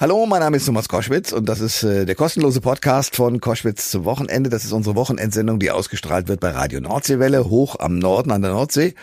Hallo, 0.00 0.24
mein 0.24 0.40
Name 0.40 0.56
ist 0.56 0.64
Thomas 0.64 0.88
Koschwitz 0.88 1.30
und 1.30 1.46
das 1.46 1.60
ist 1.60 1.82
äh, 1.82 2.06
der 2.06 2.14
kostenlose 2.14 2.62
Podcast 2.62 3.16
von 3.16 3.38
Koschwitz 3.38 3.90
zum 3.90 4.06
Wochenende. 4.06 4.48
Das 4.48 4.64
ist 4.64 4.72
unsere 4.72 4.96
Wochenendsendung, 4.96 5.58
die 5.58 5.70
ausgestrahlt 5.70 6.26
wird 6.26 6.40
bei 6.40 6.52
Radio 6.52 6.80
Nordseewelle, 6.80 7.50
hoch 7.50 7.76
am 7.78 7.98
Norden 7.98 8.30
an 8.30 8.40
der 8.40 8.52
Nordsee, 8.52 8.94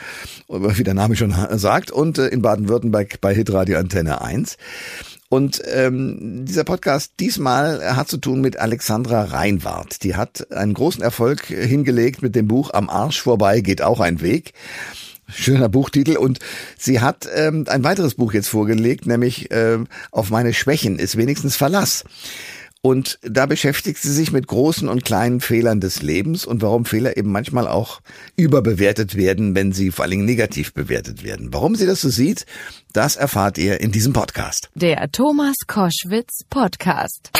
wie 0.47 0.83
der 0.83 0.95
Name 0.95 1.15
schon 1.15 1.35
sagt, 1.51 1.91
und 1.91 2.17
äh, 2.17 2.29
in 2.29 2.41
Baden-Württemberg 2.41 3.21
bei 3.21 3.35
Hitradio 3.35 3.77
Antenne 3.77 4.21
1. 4.21 4.57
Und 5.29 5.61
ähm, 5.71 6.45
dieser 6.47 6.63
Podcast 6.63 7.13
diesmal 7.19 7.95
hat 7.95 8.07
zu 8.07 8.17
tun 8.17 8.41
mit 8.41 8.57
Alexandra 8.57 9.25
Reinwart. 9.25 10.01
Die 10.01 10.15
hat 10.15 10.51
einen 10.51 10.73
großen 10.73 11.03
Erfolg 11.03 11.45
hingelegt 11.45 12.23
mit 12.23 12.33
dem 12.33 12.47
Buch 12.47 12.71
Am 12.73 12.89
Arsch 12.89 13.21
vorbei 13.21 13.61
geht 13.61 13.83
auch 13.83 13.99
ein 13.99 14.19
Weg. 14.21 14.53
Schöner 15.29 15.69
Buchtitel. 15.69 16.17
Und 16.17 16.39
sie 16.77 16.99
hat 17.01 17.27
ähm, 17.33 17.65
ein 17.67 17.83
weiteres 17.83 18.15
Buch 18.15 18.33
jetzt 18.33 18.49
vorgelegt, 18.49 19.05
nämlich 19.05 19.51
äh, 19.51 19.79
Auf 20.11 20.29
meine 20.29 20.53
Schwächen 20.53 20.99
ist 20.99 21.17
wenigstens 21.17 21.55
Verlass. 21.55 22.03
Und 22.81 23.19
da 23.21 23.47
beschäftigt 23.47 24.01
sie 24.01 24.13
sich 24.13 24.31
mit 24.31 24.47
großen 24.47 24.87
und 24.87 25.03
kleinen 25.03 25.41
Fehlern 25.41 25.81
des 25.81 26.01
Lebens 26.01 26.45
und 26.45 26.61
warum 26.61 26.85
Fehler 26.85 27.17
eben 27.17 27.31
manchmal 27.31 27.67
auch 27.67 28.01
überbewertet 28.35 29.15
werden, 29.15 29.55
wenn 29.55 29.73
sie 29.73 29.91
vor 29.91 30.03
allen 30.03 30.11
Dingen 30.11 30.25
negativ 30.25 30.73
bewertet 30.73 31.23
werden. 31.23 31.49
Warum 31.51 31.75
sie 31.75 31.85
das 31.85 32.01
so 32.01 32.09
sieht, 32.09 32.45
das 32.93 33.15
erfahrt 33.15 33.57
ihr 33.57 33.81
in 33.81 33.91
diesem 33.91 34.13
Podcast. 34.13 34.69
Der 34.75 35.11
Thomas 35.11 35.55
Koschwitz 35.67 36.45
Podcast. 36.49 37.31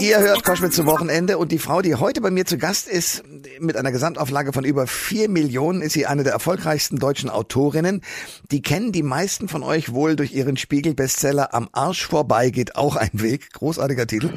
Ihr 0.00 0.18
hört 0.20 0.44
Koschwitz 0.44 0.76
zum 0.76 0.86
Wochenende 0.86 1.38
und 1.38 1.52
die 1.52 1.58
Frau, 1.58 1.82
die 1.82 1.94
heute 1.94 2.20
bei 2.20 2.30
mir 2.30 2.46
zu 2.46 2.56
Gast 2.56 2.88
ist, 2.88 3.22
mit 3.60 3.76
einer 3.76 3.92
Gesamtauflage 3.92 4.52
von 4.52 4.64
über 4.64 4.86
vier 4.86 5.28
Millionen, 5.28 5.82
ist 5.82 5.92
sie 5.92 6.06
eine 6.06 6.24
der 6.24 6.32
erfolgreichsten 6.32 6.98
deutschen 6.98 7.28
Autorinnen. 7.28 8.02
Die 8.50 8.62
kennen 8.62 8.92
die 8.92 9.02
meisten 9.02 9.48
von 9.48 9.62
euch 9.62 9.92
wohl 9.92 10.16
durch 10.16 10.32
ihren 10.32 10.56
Spiegel-Bestseller 10.56 11.54
Am 11.54 11.68
Arsch 11.72 12.06
vorbei 12.06 12.50
geht 12.50 12.76
auch 12.76 12.96
ein 12.96 13.10
Weg. 13.12 13.52
Großartiger 13.52 14.06
Titel. 14.06 14.32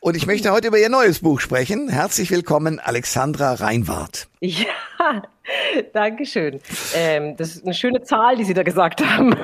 Und 0.00 0.16
ich 0.16 0.26
möchte 0.26 0.52
heute 0.52 0.68
über 0.68 0.78
ihr 0.78 0.90
neues 0.90 1.20
Buch 1.20 1.40
sprechen. 1.40 1.88
Herzlich 1.88 2.30
willkommen, 2.30 2.78
Alexandra 2.78 3.54
Reinwart. 3.54 4.28
Ja, 4.40 5.22
Dankeschön. 5.92 6.60
Ähm, 6.94 7.36
das 7.36 7.56
ist 7.56 7.64
eine 7.64 7.74
schöne 7.74 8.02
Zahl, 8.02 8.36
die 8.36 8.44
Sie 8.44 8.54
da 8.54 8.62
gesagt 8.62 9.04
haben. 9.04 9.34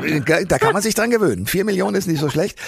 Da 0.49 0.59
kann 0.59 0.73
man 0.73 0.83
sich 0.83 0.95
dran 0.95 1.11
gewöhnen. 1.11 1.47
Vier 1.47 1.65
Millionen 1.65 1.97
ist 1.97 2.07
nicht 2.07 2.21
so 2.21 2.29
schlecht. 2.29 2.59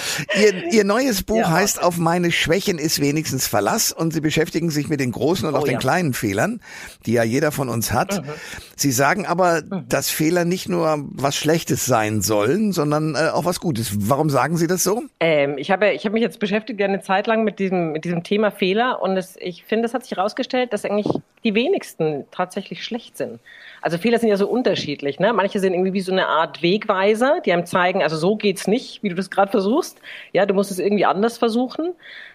Ihr, 0.40 0.72
Ihr 0.72 0.84
neues 0.84 1.22
Buch 1.22 1.38
ja. 1.38 1.50
heißt 1.50 1.82
Auf 1.82 1.96
meine 1.98 2.32
Schwächen 2.32 2.78
ist 2.78 3.00
wenigstens 3.00 3.46
Verlass 3.46 3.92
und 3.92 4.12
Sie 4.12 4.20
beschäftigen 4.20 4.70
sich 4.70 4.88
mit 4.88 5.00
den 5.00 5.12
großen 5.12 5.48
und 5.48 5.54
oh, 5.54 5.58
auch 5.58 5.64
den 5.64 5.74
ja. 5.74 5.78
kleinen 5.78 6.14
Fehlern, 6.14 6.60
die 7.06 7.12
ja 7.12 7.22
jeder 7.22 7.52
von 7.52 7.68
uns 7.68 7.92
hat. 7.92 8.24
Mhm. 8.24 8.30
Sie 8.76 8.92
sagen 8.92 9.26
aber, 9.26 9.62
mhm. 9.62 9.86
dass 9.88 10.10
Fehler 10.10 10.44
nicht 10.44 10.68
nur 10.68 11.04
was 11.10 11.36
Schlechtes 11.36 11.86
sein 11.86 12.20
sollen, 12.20 12.72
sondern 12.72 13.14
äh, 13.14 13.30
auch 13.32 13.44
was 13.44 13.60
Gutes. 13.60 13.92
Warum 14.08 14.30
sagen 14.30 14.56
Sie 14.56 14.66
das 14.66 14.82
so? 14.82 15.02
Ähm, 15.20 15.58
ich 15.58 15.70
habe 15.70 15.92
ich 15.92 16.04
habe 16.04 16.14
mich 16.14 16.22
jetzt 16.22 16.38
beschäftigt 16.38 16.80
eine 16.82 17.00
Zeit 17.00 17.26
lang 17.26 17.44
mit 17.44 17.58
diesem 17.58 17.92
mit 17.92 18.04
diesem 18.04 18.22
Thema 18.22 18.50
Fehler 18.50 19.02
und 19.02 19.16
es, 19.16 19.36
ich 19.40 19.64
finde, 19.64 19.86
es 19.86 19.94
hat 19.94 20.04
sich 20.04 20.16
herausgestellt, 20.16 20.72
dass 20.72 20.84
eigentlich 20.84 21.08
die 21.44 21.54
wenigsten 21.54 22.24
tatsächlich 22.30 22.84
schlecht 22.84 23.16
sind. 23.16 23.38
Also 23.82 23.98
Fehler 23.98 24.18
sind 24.18 24.30
ja 24.30 24.36
so 24.36 24.48
unterschiedlich. 24.48 25.20
Ne? 25.20 25.32
Manche 25.34 25.60
sind 25.60 25.74
irgendwie 25.74 25.92
wie 25.92 26.00
so 26.00 26.10
eine 26.10 26.26
Art 26.26 26.62
Wegweiser, 26.62 27.40
die 27.44 27.52
einem 27.52 27.66
zeigen, 27.66 28.02
also 28.02 28.16
so 28.16 28.36
geht's 28.36 28.66
nicht, 28.66 29.02
wie 29.02 29.10
du 29.10 29.14
das 29.14 29.30
gerade 29.30 29.50
versuchst. 29.50 30.00
Ja, 30.32 30.46
du 30.46 30.54
musst 30.54 30.70
es 30.70 30.78
irgendwie 30.78 31.04
anders 31.04 31.36
versuchen. 31.36 31.92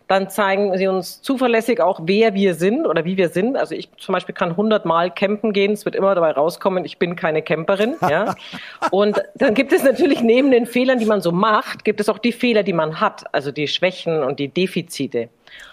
Dann 0.10 0.28
zeigen 0.28 0.76
sie 0.76 0.88
uns 0.88 1.22
zuverlässig 1.22 1.82
auch, 1.82 2.00
wer 2.04 2.34
wir 2.34 2.56
sind 2.56 2.88
oder 2.88 3.06
wie 3.06 3.16
wir 3.16 3.30
sind. 3.30 3.56
Also 3.56 3.76
ich 3.76 3.90
zum 4.00 4.14
Beispiel 4.14 4.34
kann 4.34 4.58
hundertmal 4.58 5.12
campen 5.12 5.54
gehen, 5.54 5.74
es 5.74 5.86
wird 5.86 5.94
immer 5.94 6.16
dabei 6.16 6.32
rauskommen, 6.32 6.84
ich 6.84 6.98
bin 6.98 7.16
keine 7.16 7.44
Camperin. 7.44 7.96
Ja? 8.02 8.34
Und 8.92 9.22
dann 9.36 9.54
gibt 9.54 9.72
es 9.72 9.84
natürlich 9.84 10.24
neben 10.24 10.50
den 10.50 10.66
Fehlern, 10.66 10.98
die 10.98 11.06
man 11.06 11.22
so 11.22 11.32
macht, 11.32 11.86
gibt 11.86 12.00
es 12.00 12.10
auch 12.10 12.18
die 12.18 12.32
Fehler, 12.32 12.64
die 12.64 12.74
man 12.74 13.00
hat, 13.00 13.24
also 13.36 13.52
die 13.52 13.68
Schwächen 13.68 14.24
und 14.24 14.40
die 14.40 14.48
Defizite. 14.48 15.30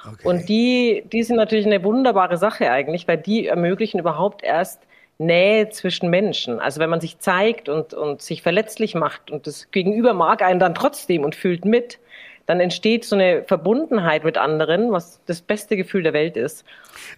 Okay. 0.07 0.29
Und 0.29 0.51
die, 0.51 1.05
die 1.11 1.23
sind 1.23 1.37
natürlich 1.37 1.65
eine 1.65 1.83
wunderbare 1.83 2.37
Sache 2.37 2.71
eigentlich, 2.71 3.09
weil 3.09 3.17
die 3.17 3.47
ermöglichen 3.47 3.99
überhaupt 3.99 4.45
erst 4.45 4.83
Nähe 5.17 5.71
zwischen 5.71 6.11
Menschen. 6.11 6.61
Also 6.61 6.79
wenn 6.79 6.91
man 6.91 7.01
sich 7.01 7.21
zeigt 7.21 7.71
und, 7.71 7.95
und 7.95 8.21
sich 8.21 8.43
verletzlich 8.43 8.95
macht 8.95 9.31
und 9.31 9.47
das 9.47 9.71
Gegenüber 9.71 10.13
mag 10.13 10.43
einen 10.43 10.61
dann 10.61 10.75
trotzdem 10.75 11.25
und 11.25 11.35
fühlt 11.35 11.65
mit, 11.65 11.99
dann 12.47 12.61
entsteht 12.61 13.05
so 13.05 13.17
eine 13.17 13.43
Verbundenheit 13.45 14.25
mit 14.25 14.39
anderen, 14.39 14.93
was 14.93 15.21
das 15.27 15.41
beste 15.41 15.77
Gefühl 15.77 16.05
der 16.05 16.13
Welt 16.13 16.37
ist. 16.37 16.65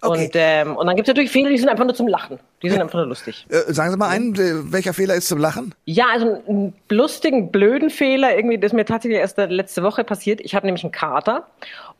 Okay. 0.01 0.25
Und, 0.25 0.31
ähm, 0.33 0.75
und 0.75 0.87
dann 0.87 0.95
gibt 0.95 1.07
es 1.07 1.13
natürlich 1.13 1.31
Fehler, 1.31 1.49
die 1.49 1.57
sind 1.57 1.69
einfach 1.69 1.85
nur 1.85 1.95
zum 1.95 2.07
Lachen. 2.07 2.39
Die 2.61 2.69
sind 2.69 2.81
einfach 2.81 2.97
nur 2.97 3.07
lustig. 3.07 3.45
Äh, 3.49 3.71
sagen 3.71 3.91
Sie 3.91 3.97
mal 3.97 4.09
einen, 4.09 4.35
äh, 4.35 4.71
welcher 4.71 4.93
Fehler 4.93 5.15
ist 5.15 5.27
zum 5.27 5.39
Lachen? 5.39 5.73
Ja, 5.85 6.05
also 6.11 6.41
einen 6.47 6.73
lustigen, 6.89 7.51
blöden 7.51 7.89
Fehler, 7.89 8.35
irgendwie, 8.35 8.57
das 8.57 8.71
ist 8.71 8.75
mir 8.75 8.85
tatsächlich 8.85 9.19
erst 9.19 9.37
letzte 9.37 9.83
Woche 9.83 10.03
passiert. 10.03 10.41
Ich 10.41 10.55
habe 10.55 10.65
nämlich 10.65 10.83
einen 10.83 10.91
Kater 10.91 11.47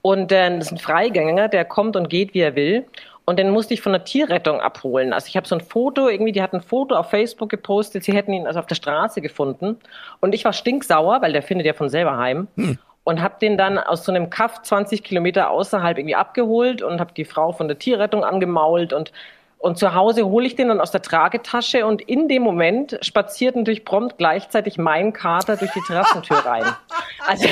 und 0.02 0.32
äh, 0.32 0.58
das 0.58 0.68
ist 0.68 0.72
ein 0.74 0.78
Freigänger, 0.80 1.48
der 1.50 1.66
kommt 1.66 1.96
und 1.96 2.10
geht, 2.10 2.34
wie 2.34 2.40
er 2.40 2.56
will. 2.56 2.86
Und 3.26 3.38
den 3.38 3.52
musste 3.52 3.76
ich 3.76 3.82
von 3.82 3.92
der 3.92 4.04
Tierrettung 4.04 4.60
abholen. 4.60 5.14
Also 5.14 5.28
ich 5.28 5.38
habe 5.38 5.48
so 5.48 5.54
ein 5.54 5.62
Foto, 5.62 6.10
irgendwie, 6.10 6.32
die 6.32 6.42
hat 6.42 6.52
ein 6.52 6.64
Foto 6.64 6.96
auf 6.96 7.12
Facebook 7.12 7.50
gepostet, 7.50 8.04
sie 8.04 8.12
hätten 8.12 8.34
ihn 8.34 8.48
also 8.48 8.60
auf 8.60 8.66
der 8.66 8.74
Straße 8.74 9.22
gefunden. 9.22 9.78
Und 10.20 10.34
ich 10.34 10.46
war 10.46 10.54
stinksauer, 10.54 11.22
weil 11.22 11.32
der 11.32 11.44
findet 11.44 11.68
ja 11.68 11.74
von 11.74 11.90
selber 11.90 12.18
heim. 12.18 12.48
Hm. 12.56 12.80
Und 13.04 13.22
habe 13.22 13.36
den 13.42 13.58
dann 13.58 13.78
aus 13.78 14.06
so 14.06 14.12
einem 14.12 14.30
Kaff 14.30 14.62
20 14.62 15.04
Kilometer 15.04 15.50
außerhalb 15.50 15.98
irgendwie 15.98 16.16
abgeholt 16.16 16.82
und 16.82 17.00
habe 17.00 17.14
die 17.14 17.26
Frau 17.26 17.52
von 17.52 17.68
der 17.68 17.80
Tierrettung 17.80 18.24
angemault 18.24 18.94
und 18.94 19.12
und 19.62 19.78
zu 19.78 19.94
Hause 19.94 20.26
hole 20.26 20.48
ich 20.48 20.56
den 20.56 20.70
dann 20.70 20.80
aus 20.80 20.92
der 20.92 21.02
Tragetasche 21.02 21.86
und 21.86 22.02
in 22.02 22.30
dem 22.30 22.44
Moment 22.44 22.98
spaziert 23.02 23.58
natürlich 23.58 23.84
prompt 23.84 24.18
gleichzeitig 24.18 24.78
mein 24.78 25.12
Kater 25.12 25.58
durch 25.58 25.72
die 25.72 25.82
Terrassentür 25.82 26.38
rein. 26.38 26.64
Also 27.28 27.46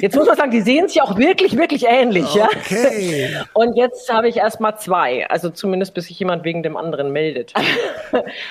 jetzt 0.00 0.14
muss 0.14 0.28
man 0.28 0.36
sagen, 0.36 0.52
die 0.52 0.60
sehen 0.60 0.86
sich 0.86 1.02
auch 1.02 1.18
wirklich, 1.18 1.56
wirklich 1.56 1.86
ähnlich. 1.88 2.40
Okay. 2.40 3.32
Ja? 3.32 3.46
Und 3.52 3.76
jetzt 3.76 4.12
habe 4.12 4.28
ich 4.28 4.36
erst 4.36 4.60
mal 4.60 4.76
zwei, 4.76 5.28
also 5.28 5.50
zumindest 5.50 5.92
bis 5.92 6.06
sich 6.06 6.20
jemand 6.20 6.44
wegen 6.44 6.62
dem 6.62 6.76
anderen 6.76 7.12
meldet. 7.12 7.52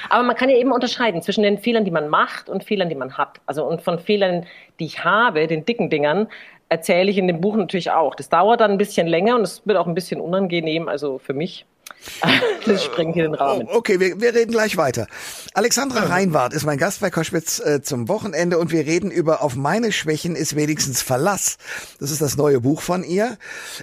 Aber 0.10 0.24
man 0.24 0.36
kann 0.36 0.50
ja 0.50 0.58
eben 0.58 0.74
unterscheiden 0.74 1.22
zwischen 1.22 1.44
den 1.44 1.58
Fehlern, 1.58 1.86
die 1.86 1.92
man 1.92 2.10
macht 2.10 2.50
und 2.50 2.66
Fehlern, 2.66 2.90
die 2.90 2.96
man 2.96 3.18
hat. 3.18 3.40
Also 3.46 3.64
und 3.64 3.82
von 3.82 4.00
Fehlern, 4.00 4.46
die 4.82 4.86
ich 4.86 5.06
habe, 5.06 5.48
den 5.48 5.64
dicken 5.64 5.90
Dingern, 5.90 6.28
erzähle 6.68 7.10
ich 7.10 7.18
in 7.18 7.28
dem 7.28 7.40
Buch 7.40 7.56
natürlich 7.56 7.92
auch. 7.92 8.14
Das 8.14 8.28
dauert 8.28 8.60
dann 8.60 8.72
ein 8.72 8.78
bisschen 8.78 9.08
länger 9.08 9.36
und 9.36 9.42
es 9.44 9.66
wird 9.66 9.78
auch 9.78 9.88
ein 9.88 9.96
bisschen 9.96 10.20
unangenehm, 10.20 10.90
also 10.90 11.18
für 11.18 11.34
mich. 11.34 11.66
Das 12.66 12.84
sprengt 12.84 13.16
hier 13.16 13.24
den 13.24 13.34
Rahmen. 13.34 13.68
Oh, 13.70 13.78
okay, 13.78 14.00
wir, 14.00 14.20
wir 14.20 14.34
reden 14.34 14.52
gleich 14.52 14.78
weiter. 14.78 15.08
Alexandra 15.54 16.02
Reinwart 16.06 16.54
ist 16.54 16.66
mein 16.66 16.78
Gast 16.78 17.00
bei 17.02 17.10
Koschwitz 17.10 17.60
äh, 17.60 17.82
zum 17.82 18.08
Wochenende 18.08 18.58
und 18.58 18.72
wir 18.72 18.86
reden 18.86 19.12
über 19.12 19.42
Auf 19.42 19.56
meine 19.56 19.92
Schwächen 19.92 20.36
ist 20.36 20.56
wenigstens 20.56 21.02
Verlass. 21.02 21.58
Das 22.00 22.12
ist 22.12 22.22
das 22.22 22.38
neue 22.38 22.62
Buch 22.62 22.82
von 22.82 23.04
ihr. 23.04 23.38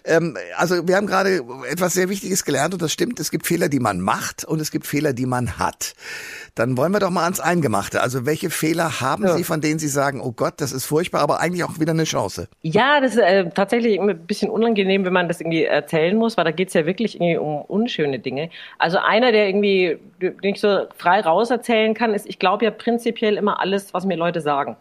Ähm, 0.04 0.36
also 0.56 0.86
wir 0.86 0.96
haben 0.96 1.06
gerade 1.06 1.42
etwas 1.68 1.94
sehr 1.94 2.08
Wichtiges 2.08 2.44
gelernt 2.44 2.74
und 2.74 2.82
das 2.82 2.92
stimmt. 2.92 3.18
Es 3.18 3.30
gibt 3.30 3.46
Fehler, 3.46 3.68
die 3.68 3.80
man 3.80 4.00
macht 4.00 4.44
und 4.44 4.60
es 4.60 4.70
gibt 4.70 4.86
Fehler, 4.86 5.12
die 5.12 5.26
man 5.26 5.58
hat. 5.58 5.94
Dann 6.56 6.78
wollen 6.78 6.90
wir 6.90 7.00
doch 7.00 7.10
mal 7.10 7.24
ans 7.24 7.38
Eingemachte. 7.38 8.00
Also 8.00 8.24
welche 8.24 8.48
Fehler 8.48 9.02
haben 9.02 9.24
ja. 9.24 9.34
Sie, 9.34 9.44
von 9.44 9.60
denen 9.60 9.78
Sie 9.78 9.88
sagen, 9.88 10.22
oh 10.22 10.32
Gott, 10.32 10.54
das 10.56 10.72
ist 10.72 10.86
furchtbar, 10.86 11.20
aber 11.20 11.38
eigentlich 11.38 11.62
auch 11.64 11.78
wieder 11.78 11.92
eine 11.92 12.04
Chance? 12.04 12.48
Ja, 12.62 13.00
das 13.00 13.12
ist 13.12 13.20
äh, 13.20 13.50
tatsächlich 13.50 14.00
ein 14.00 14.26
bisschen 14.26 14.50
unangenehm, 14.50 15.04
wenn 15.04 15.12
man 15.12 15.28
das 15.28 15.40
irgendwie 15.42 15.64
erzählen 15.64 16.16
muss, 16.16 16.38
weil 16.38 16.44
da 16.44 16.50
geht 16.50 16.68
es 16.68 16.74
ja 16.74 16.86
wirklich 16.86 17.16
irgendwie 17.16 17.36
um 17.36 17.60
unschöne 17.60 18.18
Dinge. 18.20 18.48
Also 18.78 18.96
einer, 18.96 19.32
der 19.32 19.48
irgendwie, 19.48 19.98
den 20.20 20.34
ich 20.42 20.60
so 20.60 20.86
frei 20.96 21.20
raus 21.20 21.50
erzählen 21.50 21.92
kann, 21.92 22.14
ist, 22.14 22.26
ich 22.26 22.38
glaube 22.38 22.64
ja 22.64 22.70
prinzipiell 22.70 23.36
immer 23.36 23.60
alles, 23.60 23.92
was 23.92 24.06
mir 24.06 24.16
Leute 24.16 24.40
sagen. 24.40 24.76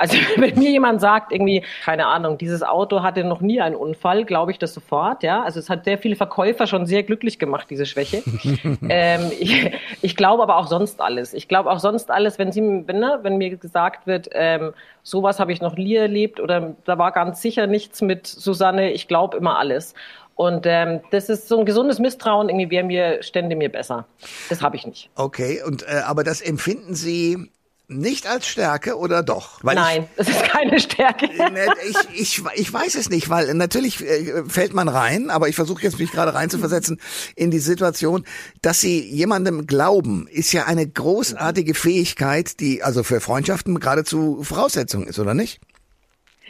Also 0.00 0.16
wenn 0.36 0.58
mir 0.58 0.70
jemand 0.70 1.00
sagt, 1.00 1.30
irgendwie, 1.30 1.62
keine 1.84 2.06
Ahnung, 2.06 2.38
dieses 2.38 2.62
Auto 2.62 3.02
hatte 3.02 3.22
noch 3.22 3.42
nie 3.42 3.60
einen 3.60 3.76
Unfall, 3.76 4.24
glaube 4.24 4.50
ich 4.50 4.58
das 4.58 4.72
sofort, 4.72 5.22
ja. 5.22 5.42
Also 5.42 5.60
es 5.60 5.68
hat 5.68 5.84
sehr 5.84 5.98
viele 5.98 6.16
Verkäufer 6.16 6.66
schon 6.66 6.86
sehr 6.86 7.02
glücklich 7.02 7.38
gemacht, 7.38 7.66
diese 7.68 7.84
Schwäche. 7.84 8.22
ähm, 8.88 9.30
ich, 9.38 9.70
ich 10.00 10.16
glaube 10.16 10.42
aber 10.42 10.56
auch 10.56 10.68
sonst 10.68 11.02
alles. 11.02 11.34
Ich 11.34 11.48
glaube 11.48 11.70
auch 11.70 11.78
sonst 11.78 12.10
alles, 12.10 12.38
wenn 12.38 12.50
sie, 12.50 12.62
wenn, 12.62 12.98
ne, 12.98 13.18
wenn 13.22 13.36
mir 13.36 13.54
gesagt 13.56 14.06
wird, 14.06 14.30
ähm, 14.32 14.72
sowas 15.02 15.38
habe 15.38 15.52
ich 15.52 15.60
noch 15.60 15.76
nie 15.76 15.96
erlebt 15.96 16.40
oder 16.40 16.74
da 16.86 16.96
war 16.96 17.12
ganz 17.12 17.42
sicher 17.42 17.66
nichts 17.66 18.00
mit 18.00 18.26
Susanne, 18.26 18.92
ich 18.92 19.06
glaube 19.06 19.36
immer 19.36 19.58
alles. 19.58 19.94
Und 20.34 20.64
ähm, 20.64 21.00
das 21.10 21.28
ist 21.28 21.48
so 21.48 21.58
ein 21.58 21.66
gesundes 21.66 21.98
Misstrauen, 21.98 22.48
irgendwie 22.48 22.70
wäre 22.70 22.84
mir, 22.84 23.22
stände 23.22 23.54
mir 23.54 23.68
besser. 23.68 24.06
Das 24.48 24.62
habe 24.62 24.76
ich 24.76 24.86
nicht. 24.86 25.10
Okay, 25.14 25.60
und 25.66 25.82
äh, 25.82 26.00
aber 26.06 26.24
das 26.24 26.40
empfinden 26.40 26.94
Sie 26.94 27.50
nicht 27.90 28.26
als 28.26 28.46
Stärke 28.46 28.96
oder 28.96 29.22
doch? 29.22 29.58
Weil 29.62 29.74
Nein, 29.74 30.08
es 30.16 30.28
ist 30.28 30.42
keine 30.44 30.78
Stärke. 30.80 31.26
Ne, 31.26 31.66
ich, 31.88 32.20
ich, 32.20 32.42
ich 32.54 32.72
weiß 32.72 32.94
es 32.94 33.10
nicht, 33.10 33.28
weil 33.28 33.52
natürlich 33.54 34.00
äh, 34.00 34.44
fällt 34.46 34.72
man 34.72 34.88
rein, 34.88 35.30
aber 35.30 35.48
ich 35.48 35.56
versuche 35.56 35.82
jetzt 35.82 35.98
mich 35.98 36.12
gerade 36.12 36.34
reinzuversetzen 36.34 37.00
in 37.34 37.50
die 37.50 37.58
Situation, 37.58 38.24
dass 38.62 38.80
sie 38.80 39.00
jemandem 39.00 39.66
glauben, 39.66 40.28
ist 40.28 40.52
ja 40.52 40.64
eine 40.64 40.86
großartige 40.86 41.74
Fähigkeit, 41.74 42.60
die 42.60 42.82
also 42.82 43.02
für 43.02 43.20
Freundschaften 43.20 43.78
geradezu 43.80 44.42
Voraussetzung 44.42 45.06
ist, 45.06 45.18
oder 45.18 45.34
nicht? 45.34 45.60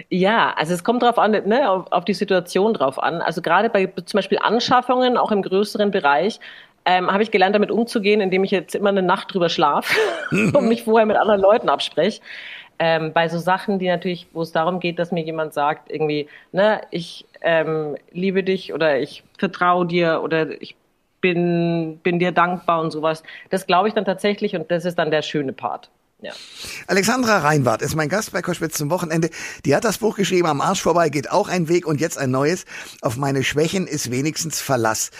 Ja, 0.08 0.54
also 0.56 0.72
es 0.72 0.84
kommt 0.84 1.02
drauf 1.02 1.18
an, 1.18 1.32
ne, 1.32 1.70
auf, 1.70 1.92
auf 1.92 2.04
die 2.04 2.14
Situation 2.14 2.74
drauf 2.74 2.98
an. 2.98 3.20
Also 3.20 3.42
gerade 3.42 3.68
bei 3.68 3.86
zum 3.86 4.18
Beispiel 4.18 4.38
Anschaffungen, 4.38 5.16
auch 5.16 5.30
im 5.30 5.42
größeren 5.42 5.90
Bereich, 5.90 6.40
ähm, 6.90 7.08
habe 7.08 7.22
ich 7.22 7.30
gelernt, 7.30 7.54
damit 7.54 7.70
umzugehen, 7.70 8.20
indem 8.20 8.42
ich 8.42 8.50
jetzt 8.50 8.74
immer 8.74 8.88
eine 8.88 9.02
Nacht 9.02 9.32
drüber 9.32 9.48
schlafe 9.48 9.94
und 10.32 10.68
mich 10.68 10.82
vorher 10.82 11.06
mit 11.06 11.16
anderen 11.16 11.40
Leuten 11.40 11.68
abspreche. 11.68 12.20
ähm, 12.80 13.12
bei 13.12 13.28
so 13.28 13.38
Sachen, 13.38 13.78
die 13.78 13.86
natürlich, 13.86 14.26
wo 14.32 14.42
es 14.42 14.50
darum 14.50 14.80
geht, 14.80 14.98
dass 14.98 15.12
mir 15.12 15.22
jemand 15.22 15.54
sagt, 15.54 15.88
irgendwie, 15.92 16.26
ne, 16.50 16.80
ich 16.90 17.26
ähm, 17.42 17.96
liebe 18.10 18.42
dich 18.42 18.74
oder 18.74 18.98
ich 18.98 19.22
vertraue 19.38 19.86
dir 19.86 20.20
oder 20.24 20.60
ich 20.60 20.74
bin, 21.20 22.00
bin 22.02 22.18
dir 22.18 22.32
dankbar 22.32 22.80
und 22.80 22.90
sowas. 22.90 23.22
Das 23.50 23.66
glaube 23.68 23.86
ich 23.86 23.94
dann 23.94 24.04
tatsächlich 24.04 24.56
und 24.56 24.68
das 24.70 24.84
ist 24.84 24.98
dann 24.98 25.12
der 25.12 25.22
schöne 25.22 25.52
Part. 25.52 25.90
Ja. 26.22 26.32
Alexandra 26.86 27.38
Reinwart 27.38 27.80
ist 27.80 27.96
mein 27.96 28.10
Gast 28.10 28.32
bei 28.32 28.42
Koschwitz 28.42 28.76
zum 28.76 28.90
Wochenende. 28.90 29.30
Die 29.64 29.74
hat 29.74 29.84
das 29.84 29.98
Buch 29.98 30.16
geschrieben, 30.16 30.48
am 30.48 30.60
Arsch 30.60 30.82
vorbei 30.82 31.08
geht 31.08 31.30
auch 31.30 31.48
ein 31.48 31.68
Weg 31.68 31.86
und 31.86 32.00
jetzt 32.00 32.18
ein 32.18 32.30
neues. 32.30 32.66
Auf 33.00 33.16
meine 33.16 33.42
Schwächen 33.42 33.86
ist 33.86 34.10
wenigstens 34.10 34.60
Verlass. 34.60 35.10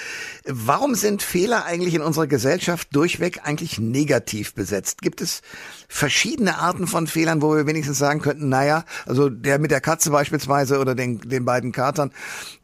Warum 0.44 0.94
sind 0.94 1.22
Fehler 1.22 1.64
eigentlich 1.64 1.94
in 1.94 2.02
unserer 2.02 2.26
Gesellschaft 2.26 2.88
durchweg 2.92 3.40
eigentlich 3.44 3.78
negativ 3.78 4.54
besetzt? 4.54 5.00
Gibt 5.00 5.22
es 5.22 5.40
verschiedene 5.88 6.58
Arten 6.58 6.86
von 6.86 7.06
Fehlern, 7.06 7.40
wo 7.40 7.56
wir 7.56 7.66
wenigstens 7.66 7.98
sagen 7.98 8.20
könnten, 8.20 8.48
naja, 8.48 8.84
also 9.06 9.28
der 9.30 9.58
mit 9.58 9.70
der 9.70 9.80
Katze 9.80 10.10
beispielsweise 10.10 10.78
oder 10.78 10.94
den, 10.94 11.20
den 11.20 11.44
beiden 11.46 11.72
Katern, 11.72 12.12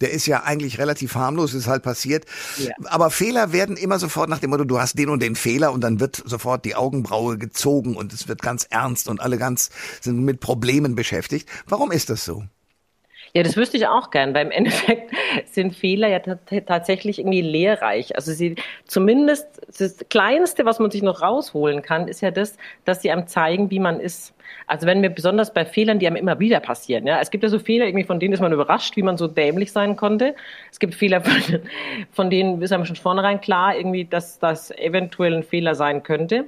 der 0.00 0.12
ist 0.12 0.26
ja 0.26 0.42
eigentlich 0.42 0.78
relativ 0.78 1.14
harmlos, 1.14 1.54
ist 1.54 1.66
halt 1.66 1.82
passiert. 1.82 2.26
Ja. 2.58 2.72
Aber 2.84 3.10
Fehler 3.10 3.52
werden 3.52 3.76
immer 3.76 3.98
sofort 3.98 4.28
nach 4.28 4.38
dem 4.40 4.50
Motto, 4.50 4.64
du 4.64 4.78
hast 4.78 4.98
den 4.98 5.08
und 5.08 5.22
den 5.22 5.36
Fehler 5.36 5.72
und 5.72 5.80
dann 5.80 6.00
wird 6.00 6.22
sofort 6.24 6.64
die 6.64 6.74
Augenbraue 6.74 7.38
gezogen 7.38 7.96
und 7.96 8.12
es 8.12 8.25
wird 8.28 8.42
ganz 8.42 8.66
ernst 8.70 9.08
und 9.08 9.20
alle 9.20 9.38
ganz 9.38 9.70
sind 10.00 10.24
mit 10.24 10.40
Problemen 10.40 10.94
beschäftigt. 10.94 11.48
Warum 11.66 11.90
ist 11.92 12.10
das 12.10 12.24
so? 12.24 12.44
Ja, 13.36 13.42
das 13.42 13.58
wüsste 13.58 13.76
ich 13.76 13.86
auch 13.86 14.10
gern, 14.10 14.32
weil 14.32 14.46
im 14.46 14.50
Endeffekt 14.52 15.12
sind 15.44 15.76
Fehler 15.76 16.08
ja 16.08 16.20
tatsächlich 16.20 17.18
irgendwie 17.18 17.42
lehrreich. 17.42 18.16
Also 18.16 18.32
sie 18.32 18.54
zumindest 18.86 19.46
das 19.78 19.98
Kleinste, 20.08 20.64
was 20.64 20.78
man 20.78 20.90
sich 20.90 21.02
noch 21.02 21.20
rausholen 21.20 21.82
kann, 21.82 22.08
ist 22.08 22.22
ja 22.22 22.30
das, 22.30 22.56
dass 22.86 23.02
sie 23.02 23.10
einem 23.10 23.26
zeigen, 23.26 23.70
wie 23.70 23.78
man 23.78 24.00
ist. 24.00 24.32
Also 24.66 24.86
wenn 24.86 25.02
wir 25.02 25.10
besonders 25.10 25.52
bei 25.52 25.66
Fehlern, 25.66 25.98
die 25.98 26.06
einem 26.06 26.16
immer 26.16 26.38
wieder 26.38 26.60
passieren, 26.60 27.06
ja, 27.06 27.20
es 27.20 27.30
gibt 27.30 27.44
ja 27.44 27.50
so 27.50 27.58
Fehler, 27.58 27.84
irgendwie 27.84 28.06
von 28.06 28.18
denen 28.20 28.32
ist 28.32 28.40
man 28.40 28.54
überrascht, 28.54 28.96
wie 28.96 29.02
man 29.02 29.18
so 29.18 29.26
dämlich 29.26 29.70
sein 29.70 29.96
konnte. 29.96 30.34
Es 30.70 30.78
gibt 30.78 30.94
Fehler, 30.94 31.20
von, 31.20 31.60
von 32.12 32.30
denen 32.30 32.62
ist 32.62 32.72
einem 32.72 32.86
schon 32.86 32.96
vornherein 32.96 33.42
klar, 33.42 33.76
irgendwie, 33.76 34.06
dass 34.06 34.38
das 34.38 34.70
eventuell 34.70 35.34
ein 35.34 35.42
Fehler 35.42 35.74
sein 35.74 36.02
könnte. 36.02 36.46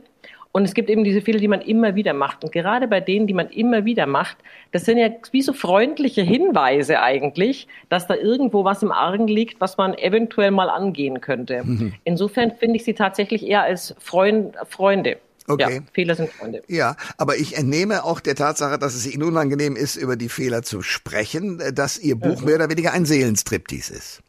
Und 0.52 0.64
es 0.64 0.74
gibt 0.74 0.88
eben 0.88 1.04
diese 1.04 1.20
Fehler, 1.20 1.38
die 1.38 1.48
man 1.48 1.60
immer 1.60 1.94
wieder 1.94 2.14
macht. 2.14 2.42
Und 2.42 2.52
gerade 2.52 2.88
bei 2.88 3.00
denen, 3.00 3.26
die 3.26 3.34
man 3.34 3.48
immer 3.50 3.84
wieder 3.84 4.06
macht, 4.06 4.38
das 4.72 4.84
sind 4.84 4.98
ja 4.98 5.10
wie 5.30 5.42
so 5.42 5.52
freundliche 5.52 6.22
Hinweise 6.22 7.00
eigentlich, 7.00 7.68
dass 7.88 8.06
da 8.06 8.14
irgendwo 8.14 8.64
was 8.64 8.82
im 8.82 8.90
Argen 8.90 9.28
liegt, 9.28 9.60
was 9.60 9.76
man 9.76 9.94
eventuell 9.94 10.50
mal 10.50 10.70
angehen 10.70 11.20
könnte. 11.20 11.62
Mhm. 11.64 11.94
Insofern 12.04 12.52
finde 12.52 12.76
ich 12.76 12.84
sie 12.84 12.94
tatsächlich 12.94 13.46
eher 13.46 13.62
als 13.62 13.94
Freund, 13.98 14.56
Freunde. 14.68 15.18
Okay. 15.48 15.76
Ja, 15.76 15.82
Fehler 15.92 16.14
sind 16.14 16.30
Freunde. 16.30 16.62
Ja, 16.68 16.96
aber 17.16 17.36
ich 17.36 17.56
entnehme 17.56 18.04
auch 18.04 18.20
der 18.20 18.34
Tatsache, 18.34 18.78
dass 18.78 18.94
es 18.94 19.06
Ihnen 19.06 19.22
unangenehm 19.22 19.76
ist, 19.76 19.96
über 19.96 20.16
die 20.16 20.28
Fehler 20.28 20.62
zu 20.62 20.82
sprechen, 20.82 21.62
dass 21.74 21.98
Ihr 21.98 22.16
Buch 22.16 22.40
mhm. 22.40 22.46
mehr 22.46 22.54
oder 22.56 22.70
weniger 22.70 22.92
ein 22.92 23.06
Seelenstriptease 23.06 23.94
ist. 23.94 24.22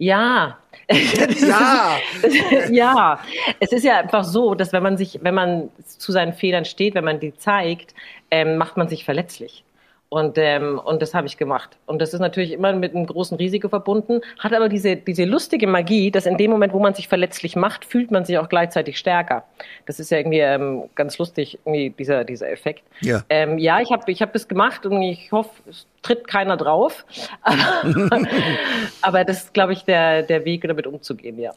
Ja. 0.00 0.56
Ja. 1.40 1.98
ja. 2.70 3.20
Es 3.60 3.70
ist 3.70 3.84
ja 3.84 3.98
einfach 3.98 4.24
so, 4.24 4.56
dass 4.56 4.72
wenn 4.72 4.82
man 4.82 4.96
sich, 4.96 5.20
wenn 5.22 5.34
man 5.34 5.70
zu 5.86 6.10
seinen 6.10 6.32
Fehlern 6.32 6.64
steht, 6.64 6.96
wenn 6.96 7.04
man 7.04 7.20
die 7.20 7.36
zeigt, 7.36 7.94
ähm, 8.32 8.56
macht 8.56 8.76
man 8.76 8.88
sich 8.88 9.04
verletzlich. 9.04 9.62
Und, 10.08 10.38
ähm, 10.38 10.80
und 10.84 11.00
das 11.00 11.14
habe 11.14 11.28
ich 11.28 11.36
gemacht. 11.36 11.78
Und 11.86 12.02
das 12.02 12.12
ist 12.12 12.18
natürlich 12.18 12.50
immer 12.50 12.72
mit 12.72 12.96
einem 12.96 13.06
großen 13.06 13.36
Risiko 13.36 13.68
verbunden, 13.68 14.20
hat 14.40 14.52
aber 14.52 14.68
diese, 14.68 14.96
diese 14.96 15.24
lustige 15.24 15.68
Magie, 15.68 16.10
dass 16.10 16.26
in 16.26 16.36
dem 16.36 16.50
Moment, 16.50 16.72
wo 16.72 16.80
man 16.80 16.94
sich 16.94 17.06
verletzlich 17.06 17.54
macht, 17.54 17.84
fühlt 17.84 18.10
man 18.10 18.24
sich 18.24 18.36
auch 18.36 18.48
gleichzeitig 18.48 18.98
stärker. 18.98 19.44
Das 19.86 20.00
ist 20.00 20.10
ja 20.10 20.18
irgendwie 20.18 20.40
ähm, 20.40 20.90
ganz 20.96 21.18
lustig, 21.18 21.60
irgendwie 21.64 21.90
dieser, 21.90 22.24
dieser 22.24 22.50
Effekt. 22.50 22.82
Ja, 23.02 23.22
ähm, 23.28 23.58
ja 23.58 23.80
ich 23.80 23.92
habe 23.92 24.10
ich 24.10 24.20
hab 24.20 24.32
das 24.32 24.48
gemacht 24.48 24.84
und 24.84 25.00
ich 25.00 25.30
hoffe, 25.30 25.50
es 25.68 25.86
tritt 26.02 26.26
keiner 26.26 26.56
drauf. 26.56 27.04
Aber, 29.02 29.24
das 29.24 29.44
ist, 29.44 29.54
glaube 29.54 29.72
ich, 29.72 29.84
der, 29.84 30.22
der 30.22 30.44
Weg, 30.44 30.62
damit 30.62 30.86
umzugehen, 30.86 31.38
ja. 31.38 31.52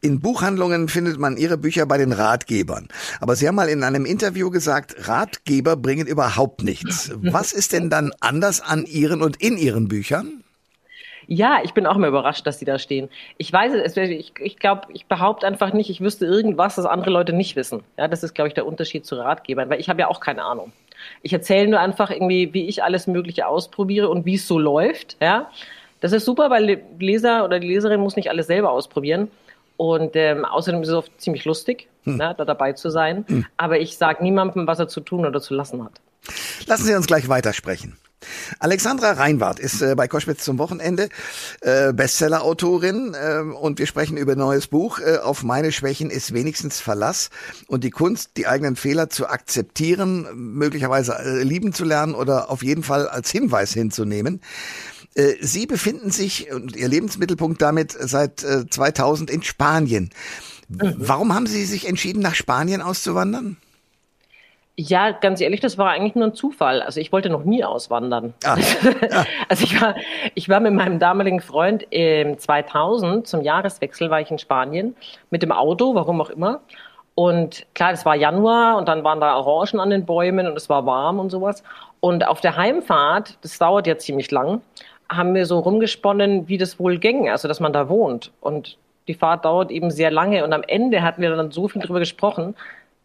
In 0.00 0.20
Buchhandlungen 0.20 0.88
findet 0.88 1.18
man 1.18 1.36
Ihre 1.36 1.56
Bücher 1.56 1.86
bei 1.86 1.98
den 1.98 2.12
Ratgebern. 2.12 2.88
Aber 3.20 3.36
Sie 3.36 3.46
haben 3.48 3.54
mal 3.54 3.68
in 3.68 3.82
einem 3.82 4.04
Interview 4.04 4.50
gesagt, 4.50 5.08
Ratgeber 5.08 5.76
bringen 5.76 6.06
überhaupt 6.06 6.62
nichts. 6.62 7.12
Was 7.22 7.52
ist 7.52 7.72
denn 7.72 7.90
dann 7.90 8.12
anders 8.20 8.60
an 8.60 8.84
Ihren 8.86 9.22
und 9.22 9.40
in 9.40 9.56
Ihren 9.56 9.88
Büchern? 9.88 10.44
Ja, 11.32 11.60
ich 11.62 11.74
bin 11.74 11.86
auch 11.86 11.94
immer 11.94 12.08
überrascht, 12.08 12.44
dass 12.44 12.58
sie 12.58 12.64
da 12.64 12.80
stehen. 12.80 13.08
Ich 13.38 13.52
weiß 13.52 13.72
es, 13.72 13.96
ich, 13.96 14.32
ich 14.40 14.58
glaube, 14.58 14.88
ich 14.92 15.06
behaupte 15.06 15.46
einfach 15.46 15.72
nicht, 15.72 15.88
ich 15.88 16.00
wüsste 16.00 16.26
irgendwas, 16.26 16.74
das 16.74 16.86
andere 16.86 17.10
Leute 17.10 17.32
nicht 17.32 17.54
wissen. 17.54 17.84
Ja, 17.96 18.08
das 18.08 18.24
ist, 18.24 18.34
glaube 18.34 18.48
ich, 18.48 18.54
der 18.54 18.66
Unterschied 18.66 19.06
zu 19.06 19.14
Ratgebern, 19.14 19.70
weil 19.70 19.78
ich 19.78 19.88
habe 19.88 20.00
ja 20.00 20.08
auch 20.08 20.18
keine 20.18 20.42
Ahnung. 20.42 20.72
Ich 21.22 21.32
erzähle 21.32 21.68
nur 21.68 21.80
einfach 21.80 22.10
irgendwie, 22.10 22.52
wie 22.54 22.66
ich 22.68 22.82
alles 22.82 23.06
Mögliche 23.06 23.46
ausprobiere 23.46 24.08
und 24.08 24.26
wie 24.26 24.34
es 24.34 24.46
so 24.46 24.58
läuft. 24.58 25.16
Ja, 25.20 25.50
das 26.00 26.12
ist 26.12 26.24
super, 26.24 26.50
weil 26.50 26.82
Leser 26.98 27.44
oder 27.44 27.60
die 27.60 27.68
Leserin 27.68 28.00
muss 28.00 28.16
nicht 28.16 28.30
alles 28.30 28.46
selber 28.46 28.70
ausprobieren. 28.70 29.30
Und 29.76 30.14
ähm, 30.14 30.44
außerdem 30.44 30.82
ist 30.82 30.88
es 30.88 30.94
oft 30.94 31.20
ziemlich 31.20 31.44
lustig, 31.44 31.88
hm. 32.04 32.16
ne, 32.16 32.34
da 32.36 32.44
dabei 32.44 32.74
zu 32.74 32.90
sein. 32.90 33.24
Hm. 33.28 33.46
Aber 33.56 33.78
ich 33.80 33.96
sage 33.96 34.22
niemandem, 34.22 34.66
was 34.66 34.78
er 34.78 34.88
zu 34.88 35.00
tun 35.00 35.24
oder 35.24 35.40
zu 35.40 35.54
lassen 35.54 35.82
hat. 35.82 35.92
Lassen 36.66 36.84
Sie 36.84 36.94
uns 36.94 37.06
gleich 37.06 37.28
weitersprechen. 37.28 37.96
Alexandra 38.58 39.12
Reinwart 39.12 39.58
ist 39.58 39.82
äh, 39.82 39.94
bei 39.94 40.08
Koschwitz 40.08 40.44
zum 40.44 40.58
Wochenende 40.58 41.08
äh, 41.60 41.92
Bestseller-Autorin 41.92 43.14
äh, 43.14 43.40
und 43.40 43.78
wir 43.78 43.86
sprechen 43.86 44.16
über 44.16 44.32
ein 44.32 44.38
neues 44.38 44.66
Buch. 44.66 44.98
Äh, 44.98 45.18
auf 45.18 45.42
meine 45.42 45.72
Schwächen 45.72 46.10
ist 46.10 46.34
wenigstens 46.34 46.80
Verlass 46.80 47.30
und 47.66 47.84
die 47.84 47.90
Kunst, 47.90 48.32
die 48.36 48.46
eigenen 48.46 48.76
Fehler 48.76 49.10
zu 49.10 49.28
akzeptieren, 49.28 50.26
möglicherweise 50.34 51.18
äh, 51.18 51.42
lieben 51.42 51.72
zu 51.72 51.84
lernen 51.84 52.14
oder 52.14 52.50
auf 52.50 52.62
jeden 52.62 52.82
Fall 52.82 53.08
als 53.08 53.30
Hinweis 53.30 53.72
hinzunehmen. 53.72 54.40
Äh, 55.14 55.34
Sie 55.40 55.66
befinden 55.66 56.10
sich 56.10 56.52
und 56.52 56.76
Ihr 56.76 56.88
Lebensmittelpunkt 56.88 57.62
damit 57.62 57.96
seit 57.98 58.40
2000 58.40 59.30
in 59.30 59.42
Spanien. 59.42 60.10
Mhm. 60.68 60.94
Warum 60.98 61.34
haben 61.34 61.46
Sie 61.46 61.64
sich 61.64 61.88
entschieden, 61.88 62.20
nach 62.22 62.34
Spanien 62.34 62.82
auszuwandern? 62.82 63.56
Ja, 64.76 65.10
ganz 65.10 65.40
ehrlich, 65.40 65.60
das 65.60 65.76
war 65.76 65.90
eigentlich 65.90 66.14
nur 66.14 66.26
ein 66.26 66.34
Zufall. 66.34 66.80
Also 66.80 67.00
ich 67.00 67.12
wollte 67.12 67.28
noch 67.28 67.44
nie 67.44 67.64
auswandern. 67.64 68.34
Ah. 68.44 68.56
Ah. 69.10 69.24
also 69.48 69.64
ich 69.64 69.80
war, 69.80 69.94
ich 70.34 70.48
war 70.48 70.60
mit 70.60 70.72
meinem 70.72 70.98
damaligen 70.98 71.40
Freund 71.40 71.86
im 71.90 72.38
2000 72.38 73.26
zum 73.26 73.42
Jahreswechsel 73.42 74.10
war 74.10 74.20
ich 74.20 74.30
in 74.30 74.38
Spanien 74.38 74.96
mit 75.30 75.42
dem 75.42 75.52
Auto, 75.52 75.94
warum 75.94 76.20
auch 76.20 76.30
immer. 76.30 76.60
Und 77.14 77.66
klar, 77.74 77.92
es 77.92 78.06
war 78.06 78.14
Januar 78.14 78.78
und 78.78 78.88
dann 78.88 79.04
waren 79.04 79.20
da 79.20 79.36
Orangen 79.36 79.80
an 79.80 79.90
den 79.90 80.06
Bäumen 80.06 80.46
und 80.46 80.56
es 80.56 80.70
war 80.70 80.86
warm 80.86 81.18
und 81.18 81.28
sowas. 81.28 81.62
Und 82.00 82.26
auf 82.26 82.40
der 82.40 82.56
Heimfahrt, 82.56 83.36
das 83.42 83.58
dauert 83.58 83.86
ja 83.86 83.98
ziemlich 83.98 84.30
lang, 84.30 84.62
haben 85.10 85.34
wir 85.34 85.44
so 85.44 85.58
rumgesponnen, 85.58 86.48
wie 86.48 86.56
das 86.56 86.78
wohl 86.78 86.98
ging, 86.98 87.28
also 87.28 87.48
dass 87.48 87.60
man 87.60 87.74
da 87.74 87.90
wohnt. 87.90 88.32
Und 88.40 88.78
die 89.08 89.14
Fahrt 89.14 89.44
dauert 89.44 89.70
eben 89.70 89.90
sehr 89.90 90.10
lange 90.10 90.44
und 90.44 90.52
am 90.52 90.62
Ende 90.66 91.02
hatten 91.02 91.20
wir 91.20 91.34
dann 91.34 91.50
so 91.50 91.68
viel 91.68 91.82
drüber 91.82 91.98
gesprochen, 91.98 92.54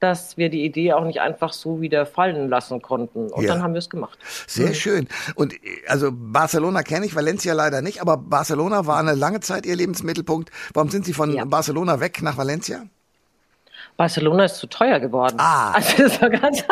dass 0.06 0.38
wir 0.38 0.50
die 0.50 0.64
Idee 0.64 0.94
auch 0.94 1.04
nicht 1.04 1.20
einfach 1.20 1.52
so 1.52 1.82
wieder 1.82 2.06
fallen 2.06 2.48
lassen 2.50 2.82
konnten. 2.82 3.32
Und 3.32 3.44
ja. 3.44 3.54
dann 3.54 3.64
haben 3.64 3.74
wir 3.74 3.80
es 3.80 3.90
gemacht. 3.90 4.20
Sehr 4.48 4.70
mhm. 4.70 4.74
schön. 4.74 5.08
Und 5.36 5.54
also 5.88 6.10
Barcelona 6.14 6.84
kenne 6.84 7.06
ich, 7.06 7.16
Valencia 7.16 7.54
leider 7.54 7.82
nicht, 7.82 8.02
aber 8.02 8.18
Barcelona 8.18 8.86
war 8.86 9.00
eine 9.00 9.14
lange 9.14 9.40
Zeit 9.40 9.66
Ihr 9.66 9.76
Lebensmittelpunkt. 9.76 10.52
Warum 10.74 10.90
sind 10.90 11.06
Sie 11.06 11.14
von 11.14 11.34
ja. 11.34 11.46
Barcelona 11.46 12.00
weg 12.00 12.22
nach 12.22 12.38
Valencia? 12.38 12.84
Barcelona 13.98 14.46
ist 14.46 14.58
zu 14.58 14.68
teuer 14.68 15.00
geworden. 15.00 15.38
Ah. 15.40 15.72
Also 15.76 16.04
das 16.04 16.22
war 16.22 16.30
ganz, 16.30 16.64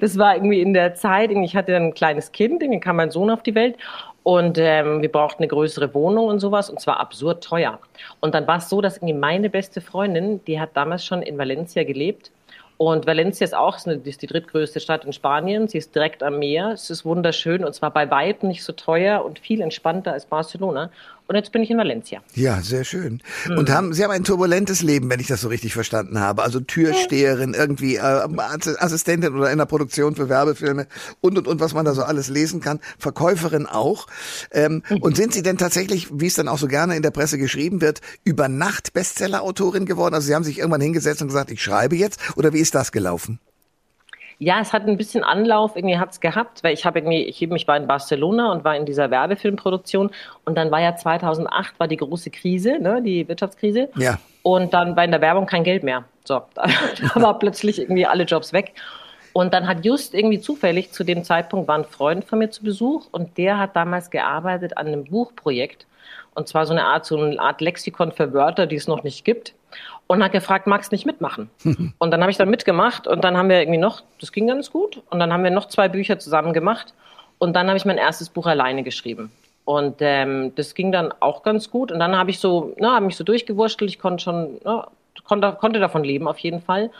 das 0.00 0.18
war 0.18 0.34
irgendwie 0.34 0.60
in 0.60 0.74
der 0.74 0.94
Zeit, 0.94 1.30
ich 1.30 1.56
hatte 1.56 1.76
ein 1.76 1.94
kleines 1.94 2.32
Kind, 2.32 2.62
dann 2.62 2.80
kam 2.80 2.96
mein 2.96 3.10
Sohn 3.10 3.30
auf 3.30 3.42
die 3.42 3.54
Welt 3.54 3.76
und 4.22 4.58
ähm, 4.58 5.00
wir 5.00 5.10
brauchten 5.10 5.42
eine 5.42 5.48
größere 5.48 5.94
Wohnung 5.94 6.26
und 6.26 6.40
sowas 6.40 6.70
und 6.70 6.80
zwar 6.80 7.00
absurd 7.00 7.44
teuer. 7.44 7.78
Und 8.20 8.34
dann 8.34 8.46
war 8.46 8.58
es 8.58 8.68
so, 8.68 8.80
dass 8.80 8.96
irgendwie 8.96 9.14
meine 9.14 9.48
beste 9.50 9.80
Freundin, 9.80 10.44
die 10.44 10.60
hat 10.60 10.70
damals 10.74 11.04
schon 11.04 11.22
in 11.22 11.38
Valencia 11.38 11.84
gelebt 11.84 12.30
und 12.78 13.08
Valencia 13.08 13.44
ist 13.44 13.56
auch 13.56 13.76
ist, 13.76 13.88
eine, 13.88 13.96
ist 14.04 14.22
die 14.22 14.28
drittgrößte 14.28 14.78
Stadt 14.78 15.04
in 15.04 15.12
Spanien. 15.12 15.66
Sie 15.66 15.78
ist 15.78 15.96
direkt 15.96 16.22
am 16.22 16.38
Meer. 16.38 16.70
Es 16.70 16.90
ist 16.90 17.04
wunderschön 17.04 17.64
und 17.64 17.74
zwar 17.74 17.90
bei 17.90 18.08
weitem 18.08 18.48
nicht 18.48 18.62
so 18.62 18.72
teuer 18.72 19.24
und 19.24 19.40
viel 19.40 19.60
entspannter 19.60 20.12
als 20.12 20.26
Barcelona. 20.26 20.90
Und 21.28 21.34
jetzt 21.34 21.52
bin 21.52 21.62
ich 21.62 21.70
in 21.70 21.76
Valencia. 21.76 22.22
Ja, 22.34 22.62
sehr 22.62 22.84
schön. 22.84 23.20
Mhm. 23.46 23.58
Und 23.58 23.70
haben 23.70 23.92
Sie 23.92 24.02
haben 24.02 24.10
ein 24.12 24.24
turbulentes 24.24 24.80
Leben, 24.80 25.10
wenn 25.10 25.20
ich 25.20 25.26
das 25.26 25.42
so 25.42 25.48
richtig 25.48 25.74
verstanden 25.74 26.18
habe. 26.20 26.42
Also 26.42 26.58
Türsteherin, 26.58 27.52
irgendwie 27.52 27.96
äh, 27.96 28.00
Assistentin 28.00 29.34
oder 29.34 29.52
in 29.52 29.58
der 29.58 29.66
Produktion 29.66 30.16
für 30.16 30.30
Werbefilme 30.30 30.86
und 31.20 31.36
und 31.36 31.46
und 31.46 31.60
was 31.60 31.74
man 31.74 31.84
da 31.84 31.92
so 31.92 32.02
alles 32.02 32.30
lesen 32.30 32.62
kann. 32.62 32.80
Verkäuferin 32.98 33.66
auch. 33.66 34.06
Ähm, 34.52 34.82
mhm. 34.88 35.02
Und 35.02 35.16
sind 35.16 35.34
Sie 35.34 35.42
denn 35.42 35.58
tatsächlich, 35.58 36.08
wie 36.10 36.28
es 36.28 36.34
dann 36.34 36.48
auch 36.48 36.58
so 36.58 36.66
gerne 36.66 36.96
in 36.96 37.02
der 37.02 37.10
Presse 37.10 37.36
geschrieben 37.36 37.82
wird, 37.82 38.00
über 38.24 38.48
Nacht 38.48 38.94
Bestseller-Autorin 38.94 39.84
geworden? 39.84 40.14
Also 40.14 40.28
Sie 40.28 40.34
haben 40.34 40.44
sich 40.44 40.58
irgendwann 40.58 40.80
hingesetzt 40.80 41.20
und 41.20 41.28
gesagt, 41.28 41.50
ich 41.50 41.62
schreibe 41.62 41.94
jetzt. 41.94 42.20
Oder 42.38 42.54
wie 42.54 42.60
ist 42.60 42.74
das 42.74 42.90
gelaufen? 42.90 43.38
Ja, 44.40 44.60
es 44.60 44.72
hat 44.72 44.86
ein 44.86 44.96
bisschen 44.96 45.24
Anlauf, 45.24 45.74
irgendwie 45.74 45.98
hat's 45.98 46.20
gehabt, 46.20 46.62
weil 46.62 46.72
ich 46.72 46.86
habe 46.86 47.00
irgendwie, 47.00 47.24
ich 47.24 47.42
ich 47.42 47.68
war 47.68 47.76
in 47.76 47.88
Barcelona 47.88 48.52
und 48.52 48.62
war 48.62 48.76
in 48.76 48.86
dieser 48.86 49.10
Werbefilmproduktion 49.10 50.10
und 50.44 50.56
dann 50.56 50.70
war 50.70 50.80
ja 50.80 50.94
2008 50.94 51.80
war 51.80 51.88
die 51.88 51.96
große 51.96 52.30
Krise, 52.30 52.78
ne, 52.80 53.02
die 53.02 53.26
Wirtschaftskrise. 53.26 53.88
Ja. 53.96 54.18
Und 54.42 54.72
dann 54.72 54.96
war 54.96 55.04
in 55.04 55.10
der 55.10 55.20
Werbung 55.20 55.46
kein 55.46 55.64
Geld 55.64 55.82
mehr. 55.82 56.04
So, 56.24 56.42
da, 56.54 56.66
da 57.14 57.20
war 57.20 57.38
plötzlich 57.38 57.80
irgendwie 57.80 58.06
alle 58.06 58.24
Jobs 58.24 58.52
weg. 58.52 58.74
Und 59.32 59.54
dann 59.54 59.66
hat 59.66 59.84
just 59.84 60.14
irgendwie 60.14 60.40
zufällig 60.40 60.92
zu 60.92 61.04
dem 61.04 61.24
Zeitpunkt 61.24 61.68
war 61.68 61.76
ein 61.76 61.84
Freund 61.84 62.24
von 62.24 62.38
mir 62.38 62.50
zu 62.50 62.62
Besuch 62.62 63.06
und 63.10 63.38
der 63.38 63.58
hat 63.58 63.76
damals 63.76 64.10
gearbeitet 64.10 64.76
an 64.76 64.86
einem 64.86 65.04
Buchprojekt. 65.04 65.86
Und 66.34 66.48
zwar 66.48 66.66
so 66.66 66.72
eine 66.72 66.84
Art, 66.84 67.04
so 67.04 67.16
eine 67.16 67.38
Art 67.40 67.60
Lexikon 67.60 68.12
für 68.12 68.32
Wörter, 68.32 68.66
die 68.66 68.76
es 68.76 68.86
noch 68.86 69.02
nicht 69.02 69.24
gibt. 69.24 69.54
Und 70.06 70.22
hat 70.22 70.32
gefragt, 70.32 70.66
magst 70.66 70.90
du 70.90 70.94
nicht 70.94 71.06
mitmachen? 71.06 71.50
und 71.98 72.10
dann 72.10 72.20
habe 72.22 72.30
ich 72.30 72.38
dann 72.38 72.48
mitgemacht 72.48 73.06
und 73.06 73.22
dann 73.22 73.36
haben 73.36 73.48
wir 73.48 73.60
irgendwie 73.60 73.78
noch, 73.78 74.02
das 74.20 74.32
ging 74.32 74.46
ganz 74.46 74.70
gut. 74.70 75.02
Und 75.10 75.18
dann 75.18 75.32
haben 75.32 75.44
wir 75.44 75.50
noch 75.50 75.68
zwei 75.68 75.88
Bücher 75.88 76.18
zusammen 76.18 76.52
gemacht. 76.52 76.94
Und 77.38 77.54
dann 77.54 77.68
habe 77.68 77.76
ich 77.76 77.84
mein 77.84 77.98
erstes 77.98 78.30
Buch 78.30 78.46
alleine 78.46 78.82
geschrieben. 78.82 79.30
Und 79.64 79.96
ähm, 80.00 80.54
das 80.54 80.74
ging 80.74 80.92
dann 80.92 81.12
auch 81.20 81.42
ganz 81.42 81.70
gut. 81.70 81.92
Und 81.92 81.98
dann 81.98 82.16
habe 82.16 82.30
ich 82.30 82.40
so, 82.40 82.74
na, 82.78 82.94
habe 82.94 83.04
mich 83.06 83.16
so 83.16 83.24
durchgewurschtelt. 83.24 83.90
Ich 83.90 83.98
konnte 83.98 84.24
schon, 84.24 84.58
na, 84.64 84.88
konnte, 85.24 85.52
konnte 85.60 85.78
davon 85.78 86.04
leben 86.04 86.26
auf 86.26 86.38
jeden 86.38 86.62
Fall. 86.62 86.90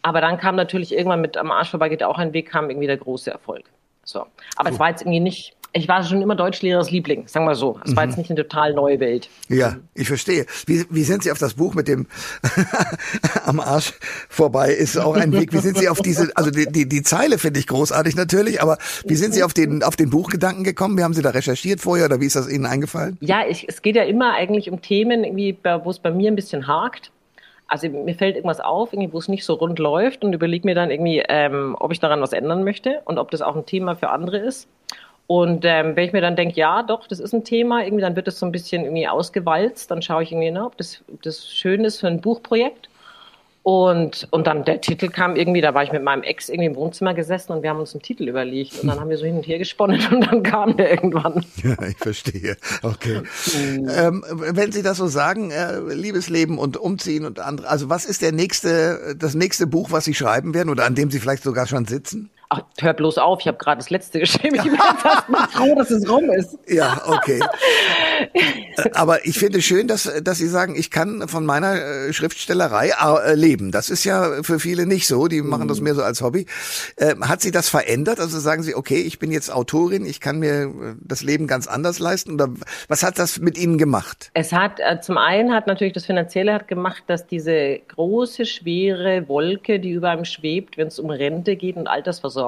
Aber 0.00 0.20
dann 0.20 0.38
kam 0.38 0.56
natürlich 0.56 0.92
irgendwann 0.92 1.20
mit 1.20 1.36
am 1.36 1.50
Arsch 1.50 1.70
vorbei 1.70 1.88
geht 1.88 2.02
auch 2.02 2.18
ein 2.18 2.32
Weg, 2.32 2.50
kam 2.50 2.70
irgendwie 2.70 2.86
der 2.86 2.96
große 2.96 3.30
Erfolg. 3.30 3.64
So. 4.04 4.26
Aber 4.56 4.70
es 4.70 4.78
war 4.78 4.90
jetzt 4.90 5.02
irgendwie 5.02 5.20
nicht, 5.20 5.54
ich 5.76 5.88
war 5.88 6.04
schon 6.04 6.22
immer 6.22 6.36
Deutschlehrers 6.36 6.92
Liebling, 6.92 7.26
sagen 7.26 7.46
wir 7.46 7.56
so. 7.56 7.80
Es 7.84 7.96
war 7.96 8.04
jetzt 8.04 8.16
nicht 8.16 8.30
eine 8.30 8.40
total 8.40 8.74
neue 8.74 9.00
Welt. 9.00 9.28
Ja, 9.48 9.76
ich 9.94 10.06
verstehe. 10.06 10.46
Wie, 10.66 10.84
wie 10.88 11.02
sind 11.02 11.24
Sie 11.24 11.32
auf 11.32 11.38
das 11.38 11.54
Buch 11.54 11.74
mit 11.74 11.88
dem 11.88 12.06
am 13.44 13.58
Arsch 13.58 13.92
vorbei? 14.28 14.70
Ist 14.70 14.96
auch 14.96 15.16
ein 15.16 15.32
Weg. 15.32 15.52
Wie 15.52 15.58
sind 15.58 15.76
Sie 15.76 15.88
auf 15.88 16.00
diese, 16.00 16.30
also 16.36 16.52
die, 16.52 16.66
die, 16.66 16.88
die 16.88 17.02
Zeile 17.02 17.38
finde 17.38 17.58
ich 17.58 17.66
großartig 17.66 18.14
natürlich, 18.14 18.62
aber 18.62 18.78
wie 19.04 19.16
sind 19.16 19.34
Sie 19.34 19.42
auf 19.42 19.52
den, 19.52 19.82
auf 19.82 19.96
den 19.96 20.10
Buchgedanken 20.10 20.62
gekommen? 20.62 20.96
Wie 20.96 21.02
haben 21.02 21.14
Sie 21.14 21.22
da 21.22 21.30
recherchiert 21.30 21.80
vorher 21.80 22.06
oder 22.06 22.20
wie 22.20 22.26
ist 22.26 22.36
das 22.36 22.48
Ihnen 22.48 22.66
eingefallen? 22.66 23.18
Ja, 23.20 23.42
ich, 23.48 23.68
es 23.68 23.82
geht 23.82 23.96
ja 23.96 24.04
immer 24.04 24.34
eigentlich 24.34 24.70
um 24.70 24.80
Themen, 24.80 25.24
irgendwie, 25.24 25.58
wo 25.82 25.90
es 25.90 25.98
bei 25.98 26.12
mir 26.12 26.30
ein 26.30 26.36
bisschen 26.36 26.68
hakt 26.68 27.10
also 27.66 27.88
mir 27.88 28.14
fällt 28.14 28.36
irgendwas 28.36 28.60
auf, 28.60 28.92
irgendwie, 28.92 29.12
wo 29.12 29.18
es 29.18 29.26
nicht 29.26 29.44
so 29.44 29.54
rund 29.54 29.78
läuft 29.78 30.22
und 30.22 30.32
überlege 30.32 30.66
mir 30.66 30.74
dann 30.74 30.90
irgendwie, 30.90 31.22
ähm, 31.28 31.74
ob 31.80 31.92
ich 31.92 31.98
daran 31.98 32.20
was 32.20 32.32
ändern 32.32 32.62
möchte 32.62 33.00
und 33.06 33.18
ob 33.18 33.30
das 33.30 33.42
auch 33.42 33.56
ein 33.56 33.66
Thema 33.66 33.96
für 33.96 34.10
andere 34.10 34.36
ist. 34.36 34.68
Und 35.26 35.64
ähm, 35.64 35.96
wenn 35.96 36.04
ich 36.04 36.12
mir 36.12 36.20
dann 36.20 36.36
denke, 36.36 36.56
ja, 36.56 36.82
doch, 36.82 37.06
das 37.06 37.18
ist 37.18 37.32
ein 37.32 37.44
Thema, 37.44 37.82
irgendwie, 37.82 38.02
dann 38.02 38.16
wird 38.16 38.26
das 38.26 38.38
so 38.38 38.44
ein 38.44 38.52
bisschen 38.52 38.84
irgendwie 38.84 39.08
ausgewalzt, 39.08 39.90
dann 39.90 40.02
schaue 40.02 40.22
ich 40.22 40.32
irgendwie, 40.32 40.50
ne, 40.50 40.64
ob 40.64 40.76
das, 40.76 41.02
ob 41.12 41.22
das 41.22 41.48
schön 41.48 41.84
ist 41.84 42.00
für 42.00 42.08
ein 42.08 42.20
Buchprojekt. 42.20 42.88
Und, 43.64 44.28
und 44.30 44.46
dann 44.46 44.66
der 44.66 44.82
Titel 44.82 45.08
kam 45.08 45.36
irgendwie, 45.36 45.62
da 45.62 45.72
war 45.72 45.82
ich 45.82 45.90
mit 45.90 46.02
meinem 46.02 46.22
Ex 46.22 46.50
irgendwie 46.50 46.66
im 46.66 46.76
Wohnzimmer 46.76 47.14
gesessen 47.14 47.52
und 47.52 47.62
wir 47.62 47.70
haben 47.70 47.80
uns 47.80 47.94
einen 47.94 48.02
Titel 48.02 48.28
überlegt 48.28 48.78
und 48.78 48.88
dann 48.88 49.00
haben 49.00 49.08
wir 49.08 49.16
so 49.16 49.24
hin 49.24 49.36
und 49.36 49.46
her 49.46 49.58
gesponnen 49.58 50.06
und 50.12 50.20
dann 50.20 50.42
kam 50.42 50.76
der 50.76 50.90
irgendwann. 50.90 51.46
Ja, 51.62 51.74
ich 51.88 51.96
verstehe. 51.96 52.58
Okay. 52.82 53.22
Mhm. 53.56 53.88
Ähm, 53.88 54.24
wenn 54.28 54.70
Sie 54.70 54.82
das 54.82 54.98
so 54.98 55.06
sagen, 55.06 55.50
äh, 55.50 55.78
Liebesleben 55.94 56.58
und 56.58 56.76
Umziehen 56.76 57.24
und 57.24 57.40
andere, 57.40 57.70
also 57.70 57.88
was 57.88 58.04
ist 58.04 58.20
der 58.20 58.32
nächste, 58.32 59.16
das 59.18 59.34
nächste 59.34 59.66
Buch, 59.66 59.90
was 59.90 60.04
Sie 60.04 60.12
schreiben 60.12 60.52
werden 60.52 60.68
oder 60.68 60.84
an 60.84 60.94
dem 60.94 61.10
Sie 61.10 61.18
vielleicht 61.18 61.42
sogar 61.42 61.66
schon 61.66 61.86
sitzen? 61.86 62.28
Ach, 62.54 62.62
hör 62.80 62.92
bloß 62.92 63.18
auf, 63.18 63.40
ich 63.40 63.48
habe 63.48 63.58
gerade 63.58 63.78
das 63.78 63.90
letzte 63.90 64.18
geschrieben. 64.20 64.56
Ich 64.56 64.62
bin 64.62 64.74
erst 64.74 65.28
mal 65.28 65.48
froh, 65.48 65.74
dass 65.74 65.90
es 65.90 66.08
rum 66.08 66.30
ist. 66.30 66.56
Ja, 66.68 67.02
okay. 67.06 67.40
Aber 68.92 69.26
ich 69.26 69.38
finde 69.38 69.60
schön, 69.60 69.88
dass, 69.88 70.10
dass 70.22 70.38
Sie 70.38 70.46
sagen, 70.46 70.76
ich 70.76 70.90
kann 70.90 71.26
von 71.28 71.44
meiner 71.44 71.74
äh, 71.74 72.12
Schriftstellerei 72.12 72.92
äh, 73.00 73.34
leben. 73.34 73.72
Das 73.72 73.90
ist 73.90 74.04
ja 74.04 74.42
für 74.42 74.60
viele 74.60 74.86
nicht 74.86 75.06
so. 75.06 75.26
Die 75.26 75.42
machen 75.42 75.68
das 75.68 75.78
mhm. 75.78 75.84
mehr 75.84 75.94
so 75.94 76.02
als 76.02 76.22
Hobby. 76.22 76.46
Ähm, 76.96 77.28
hat 77.28 77.40
Sie 77.40 77.50
das 77.50 77.68
verändert? 77.68 78.20
Also 78.20 78.38
sagen 78.38 78.62
Sie, 78.62 78.74
okay, 78.74 79.00
ich 79.00 79.18
bin 79.18 79.32
jetzt 79.32 79.52
Autorin, 79.52 80.06
ich 80.06 80.20
kann 80.20 80.38
mir 80.38 80.62
äh, 80.62 80.94
das 81.00 81.22
Leben 81.22 81.46
ganz 81.46 81.66
anders 81.66 81.98
leisten? 81.98 82.34
Oder 82.34 82.50
was 82.88 83.02
hat 83.02 83.18
das 83.18 83.40
mit 83.40 83.58
Ihnen 83.58 83.78
gemacht? 83.78 84.30
Es 84.34 84.52
hat, 84.52 84.80
zum 85.02 85.18
einen 85.18 85.52
hat 85.52 85.66
natürlich 85.66 85.92
das 85.92 86.06
Finanzielle 86.06 86.54
hat 86.54 86.68
gemacht, 86.68 87.02
dass 87.08 87.26
diese 87.26 87.80
große, 87.88 88.46
schwere 88.46 89.28
Wolke, 89.28 89.80
die 89.80 89.90
über 89.90 90.10
einem 90.10 90.24
schwebt, 90.24 90.76
wenn 90.76 90.88
es 90.88 90.98
um 90.98 91.10
Rente 91.10 91.56
geht 91.56 91.76
und 91.76 91.88
Altersversorgung, 91.88 92.43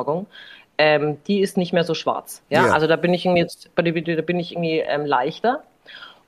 ähm, 0.79 1.19
die 1.27 1.41
ist 1.41 1.57
nicht 1.57 1.73
mehr 1.73 1.85
so 1.85 1.95
schwarz. 1.95 2.43
Ja, 2.51 2.67
ja. 2.67 2.73
also 2.73 2.87
da 2.87 2.97
bin 2.97 3.15
ich 3.15 3.25
irgendwie 3.25 3.43
jetzt, 3.43 3.71
da 3.75 3.83
bin 3.83 4.39
ich 4.39 4.53
irgendwie 4.53 4.81
ähm, 4.81 5.07
leichter. 5.07 5.63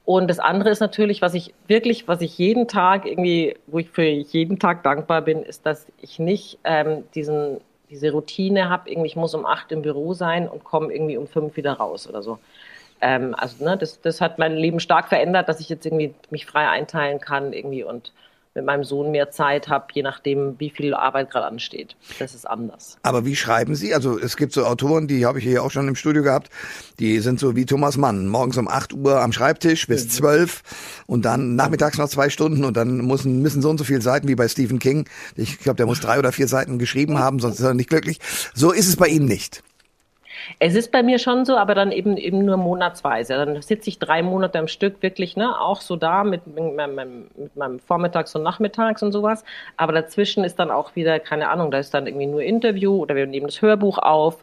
Und 0.04 0.28
das 0.28 0.38
andere 0.38 0.70
ist 0.70 0.80
natürlich, 0.80 1.20
was 1.20 1.34
ich 1.34 1.52
wirklich, 1.66 2.08
was 2.08 2.22
ich 2.22 2.38
jeden 2.38 2.66
Tag 2.66 3.04
irgendwie, 3.04 3.56
wo 3.66 3.78
ich 3.78 3.90
für 3.90 4.04
jeden 4.04 4.58
Tag 4.58 4.82
dankbar 4.82 5.20
bin, 5.20 5.42
ist, 5.42 5.66
dass 5.66 5.86
ich 6.00 6.18
nicht 6.18 6.58
ähm, 6.64 7.04
diesen, 7.14 7.60
diese 7.90 8.10
Routine 8.12 8.70
habe, 8.70 8.88
irgendwie, 8.88 9.08
ich 9.08 9.16
muss 9.16 9.34
um 9.34 9.44
acht 9.44 9.70
im 9.70 9.82
Büro 9.82 10.14
sein 10.14 10.48
und 10.48 10.64
komme 10.64 10.94
irgendwie 10.94 11.18
um 11.18 11.26
fünf 11.26 11.58
wieder 11.58 11.74
raus 11.74 12.08
oder 12.08 12.22
so. 12.22 12.38
Ähm, 13.02 13.34
also 13.36 13.62
ne, 13.62 13.76
das, 13.76 14.00
das 14.00 14.22
hat 14.22 14.38
mein 14.38 14.56
Leben 14.56 14.80
stark 14.80 15.08
verändert, 15.08 15.46
dass 15.46 15.60
ich 15.60 15.68
jetzt 15.68 15.84
irgendwie 15.84 16.14
mich 16.30 16.46
frei 16.46 16.68
einteilen 16.68 17.20
kann 17.20 17.52
irgendwie 17.52 17.84
und 17.84 18.12
mit 18.58 18.66
meinem 18.66 18.84
Sohn 18.84 19.12
mehr 19.12 19.30
Zeit 19.30 19.68
habe, 19.68 19.86
je 19.92 20.02
nachdem, 20.02 20.56
wie 20.58 20.70
viel 20.70 20.92
Arbeit 20.92 21.30
gerade 21.30 21.46
ansteht. 21.46 21.96
Das 22.18 22.34
ist 22.34 22.44
anders. 22.44 22.98
Aber 23.02 23.24
wie 23.24 23.36
schreiben 23.36 23.76
Sie? 23.76 23.94
Also 23.94 24.18
es 24.18 24.36
gibt 24.36 24.52
so 24.52 24.64
Autoren, 24.64 25.06
die 25.06 25.24
habe 25.24 25.38
ich 25.38 25.44
hier 25.44 25.62
auch 25.62 25.70
schon 25.70 25.86
im 25.86 25.94
Studio 25.94 26.22
gehabt, 26.22 26.50
die 26.98 27.20
sind 27.20 27.38
so 27.38 27.54
wie 27.54 27.64
Thomas 27.64 27.96
Mann, 27.96 28.26
morgens 28.26 28.56
um 28.58 28.68
8 28.68 28.94
Uhr 28.94 29.20
am 29.20 29.32
Schreibtisch 29.32 29.86
bis 29.86 30.04
mhm. 30.04 30.10
12 30.10 30.62
und 31.06 31.24
dann 31.24 31.54
nachmittags 31.54 31.98
noch 31.98 32.08
zwei 32.08 32.30
Stunden 32.30 32.64
und 32.64 32.76
dann 32.76 32.98
müssen, 33.06 33.40
müssen 33.42 33.62
so 33.62 33.70
und 33.70 33.78
so 33.78 33.84
viele 33.84 34.02
Seiten 34.02 34.26
wie 34.26 34.34
bei 34.34 34.48
Stephen 34.48 34.80
King. 34.80 35.08
Ich 35.36 35.60
glaube, 35.60 35.76
der 35.76 35.86
muss 35.86 36.00
drei 36.00 36.18
oder 36.18 36.32
vier 36.32 36.48
Seiten 36.48 36.78
geschrieben 36.78 37.18
haben, 37.20 37.38
sonst 37.38 37.60
ist 37.60 37.64
er 37.64 37.74
nicht 37.74 37.90
glücklich. 37.90 38.18
So 38.54 38.72
ist 38.72 38.88
es 38.88 38.96
bei 38.96 39.06
Ihnen 39.06 39.26
nicht. 39.26 39.62
Es 40.58 40.74
ist 40.74 40.90
bei 40.90 41.02
mir 41.02 41.18
schon 41.18 41.44
so, 41.44 41.56
aber 41.56 41.74
dann 41.74 41.92
eben 41.92 42.16
eben 42.16 42.44
nur 42.44 42.56
monatsweise. 42.56 43.34
Dann 43.34 43.60
sitze 43.62 43.90
ich 43.90 43.98
drei 43.98 44.22
Monate 44.22 44.58
am 44.58 44.68
Stück 44.68 45.02
wirklich, 45.02 45.36
ne, 45.36 45.58
auch 45.60 45.80
so 45.80 45.96
da 45.96 46.24
mit, 46.24 46.46
mit, 46.46 46.74
meinem, 46.74 47.28
mit 47.36 47.56
meinem 47.56 47.78
Vormittags- 47.78 48.34
und 48.34 48.42
Nachmittags 48.42 49.02
und 49.02 49.12
sowas. 49.12 49.44
Aber 49.76 49.92
dazwischen 49.92 50.44
ist 50.44 50.58
dann 50.58 50.70
auch 50.70 50.96
wieder, 50.96 51.20
keine 51.20 51.48
Ahnung, 51.48 51.70
da 51.70 51.78
ist 51.78 51.94
dann 51.94 52.06
irgendwie 52.06 52.26
nur 52.26 52.42
Interview 52.42 52.96
oder 52.96 53.14
wir 53.14 53.26
nehmen 53.26 53.46
das 53.46 53.62
Hörbuch 53.62 53.98
auf 53.98 54.42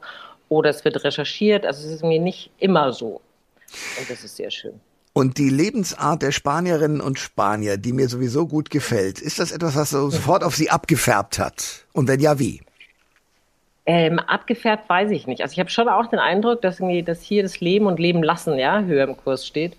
oder 0.50 0.70
es 0.70 0.86
wird 0.86 1.04
recherchiert. 1.04 1.66
Also 1.66 1.88
es 1.88 1.94
ist 1.94 2.02
irgendwie 2.02 2.20
nicht 2.20 2.52
immer 2.60 2.94
so. 2.94 3.22
Und 4.00 4.10
das 4.10 4.24
ist 4.24 4.38
sehr 4.38 4.52
schön. 4.52 4.80
Und 5.18 5.38
die 5.38 5.50
Lebensart 5.50 6.22
der 6.22 6.34
Spanierinnen 6.34 7.00
und 7.00 7.20
Spanier, 7.20 7.78
die 7.78 7.94
mir 7.94 8.10
sowieso 8.10 8.48
gut 8.48 8.70
gefällt, 8.70 9.22
ist 9.22 9.40
das 9.40 9.54
etwas, 9.54 9.78
was 9.78 9.92
so 9.92 10.10
sofort 10.10 10.44
auf 10.44 10.58
sie 10.58 10.70
abgefärbt 10.70 11.40
hat? 11.40 11.86
Und 11.94 12.10
wenn 12.10 12.20
ja, 12.20 12.38
wie? 12.38 12.62
Ähm, 13.86 14.20
abgefärbt 14.20 14.89
weiß 14.89 15.12
ich 15.12 15.27
nicht. 15.27 15.42
Also 15.42 15.54
ich 15.54 15.60
habe 15.60 15.70
schon 15.70 15.88
auch 15.88 16.08
den 16.08 16.20
Eindruck, 16.20 16.62
dass, 16.62 16.80
irgendwie, 16.80 17.04
dass 17.04 17.22
hier 17.22 17.44
das 17.44 17.60
Leben 17.60 17.86
und 17.86 18.00
Leben 18.00 18.24
lassen 18.24 18.58
ja 18.58 18.82
höher 18.82 19.08
im 19.08 19.15
Kurs 19.15 19.46
steht. 19.46 19.77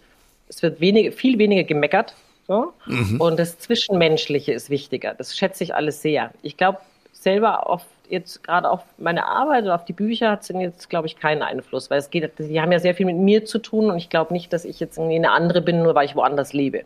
Es 0.48 0.62
wird 0.62 0.80
wenig, 0.80 1.14
viel 1.14 1.38
weniger 1.38 1.64
gemeckert. 1.64 2.14
So. 2.46 2.72
Mhm. 2.86 3.20
Und 3.20 3.38
das 3.38 3.58
Zwischenmenschliche 3.58 4.52
ist 4.52 4.70
wichtiger. 4.70 5.14
Das 5.14 5.36
schätze 5.36 5.64
ich 5.64 5.74
alles 5.74 6.02
sehr. 6.02 6.30
Ich 6.42 6.56
glaube 6.56 6.78
selber 7.12 7.68
auf 7.68 7.84
jetzt 8.08 8.44
gerade 8.44 8.70
auf 8.70 8.82
meine 8.98 9.26
Arbeit 9.26 9.64
oder 9.64 9.74
auf 9.74 9.84
die 9.84 9.92
Bücher 9.92 10.30
hat 10.30 10.42
es 10.42 10.48
jetzt, 10.48 10.88
glaube 10.88 11.08
ich, 11.08 11.16
keinen 11.16 11.42
Einfluss, 11.42 11.90
weil 11.90 11.98
es 11.98 12.10
geht, 12.10 12.30
die 12.38 12.60
haben 12.60 12.70
ja 12.70 12.78
sehr 12.78 12.94
viel 12.94 13.06
mit 13.06 13.16
mir 13.16 13.44
zu 13.44 13.58
tun 13.58 13.90
und 13.90 13.96
ich 13.96 14.10
glaube 14.10 14.32
nicht, 14.32 14.52
dass 14.52 14.64
ich 14.64 14.78
jetzt 14.78 14.96
irgendwie 14.96 15.16
eine 15.16 15.32
andere 15.32 15.60
bin, 15.60 15.82
nur 15.82 15.96
weil 15.96 16.06
ich 16.06 16.14
woanders 16.14 16.52
lebe 16.52 16.84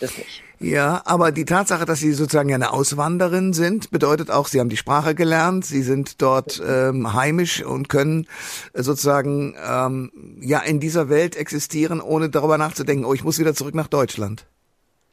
das 0.00 0.16
nicht. 0.16 0.42
Ja, 0.62 1.00
aber 1.06 1.32
die 1.32 1.46
Tatsache, 1.46 1.86
dass 1.86 2.00
Sie 2.00 2.12
sozusagen 2.12 2.50
ja 2.50 2.54
eine 2.54 2.74
Auswanderin 2.74 3.54
sind, 3.54 3.90
bedeutet 3.90 4.30
auch, 4.30 4.46
Sie 4.46 4.60
haben 4.60 4.68
die 4.68 4.76
Sprache 4.76 5.14
gelernt, 5.14 5.64
Sie 5.64 5.82
sind 5.82 6.20
dort 6.20 6.62
ähm, 6.66 7.14
heimisch 7.14 7.64
und 7.64 7.88
können 7.88 8.26
sozusagen 8.74 9.54
ähm, 9.66 10.12
ja 10.42 10.58
in 10.60 10.78
dieser 10.78 11.08
Welt 11.08 11.34
existieren, 11.34 12.02
ohne 12.02 12.28
darüber 12.28 12.58
nachzudenken, 12.58 13.06
oh, 13.06 13.14
ich 13.14 13.24
muss 13.24 13.38
wieder 13.38 13.54
zurück 13.54 13.74
nach 13.74 13.88
Deutschland. 13.88 14.44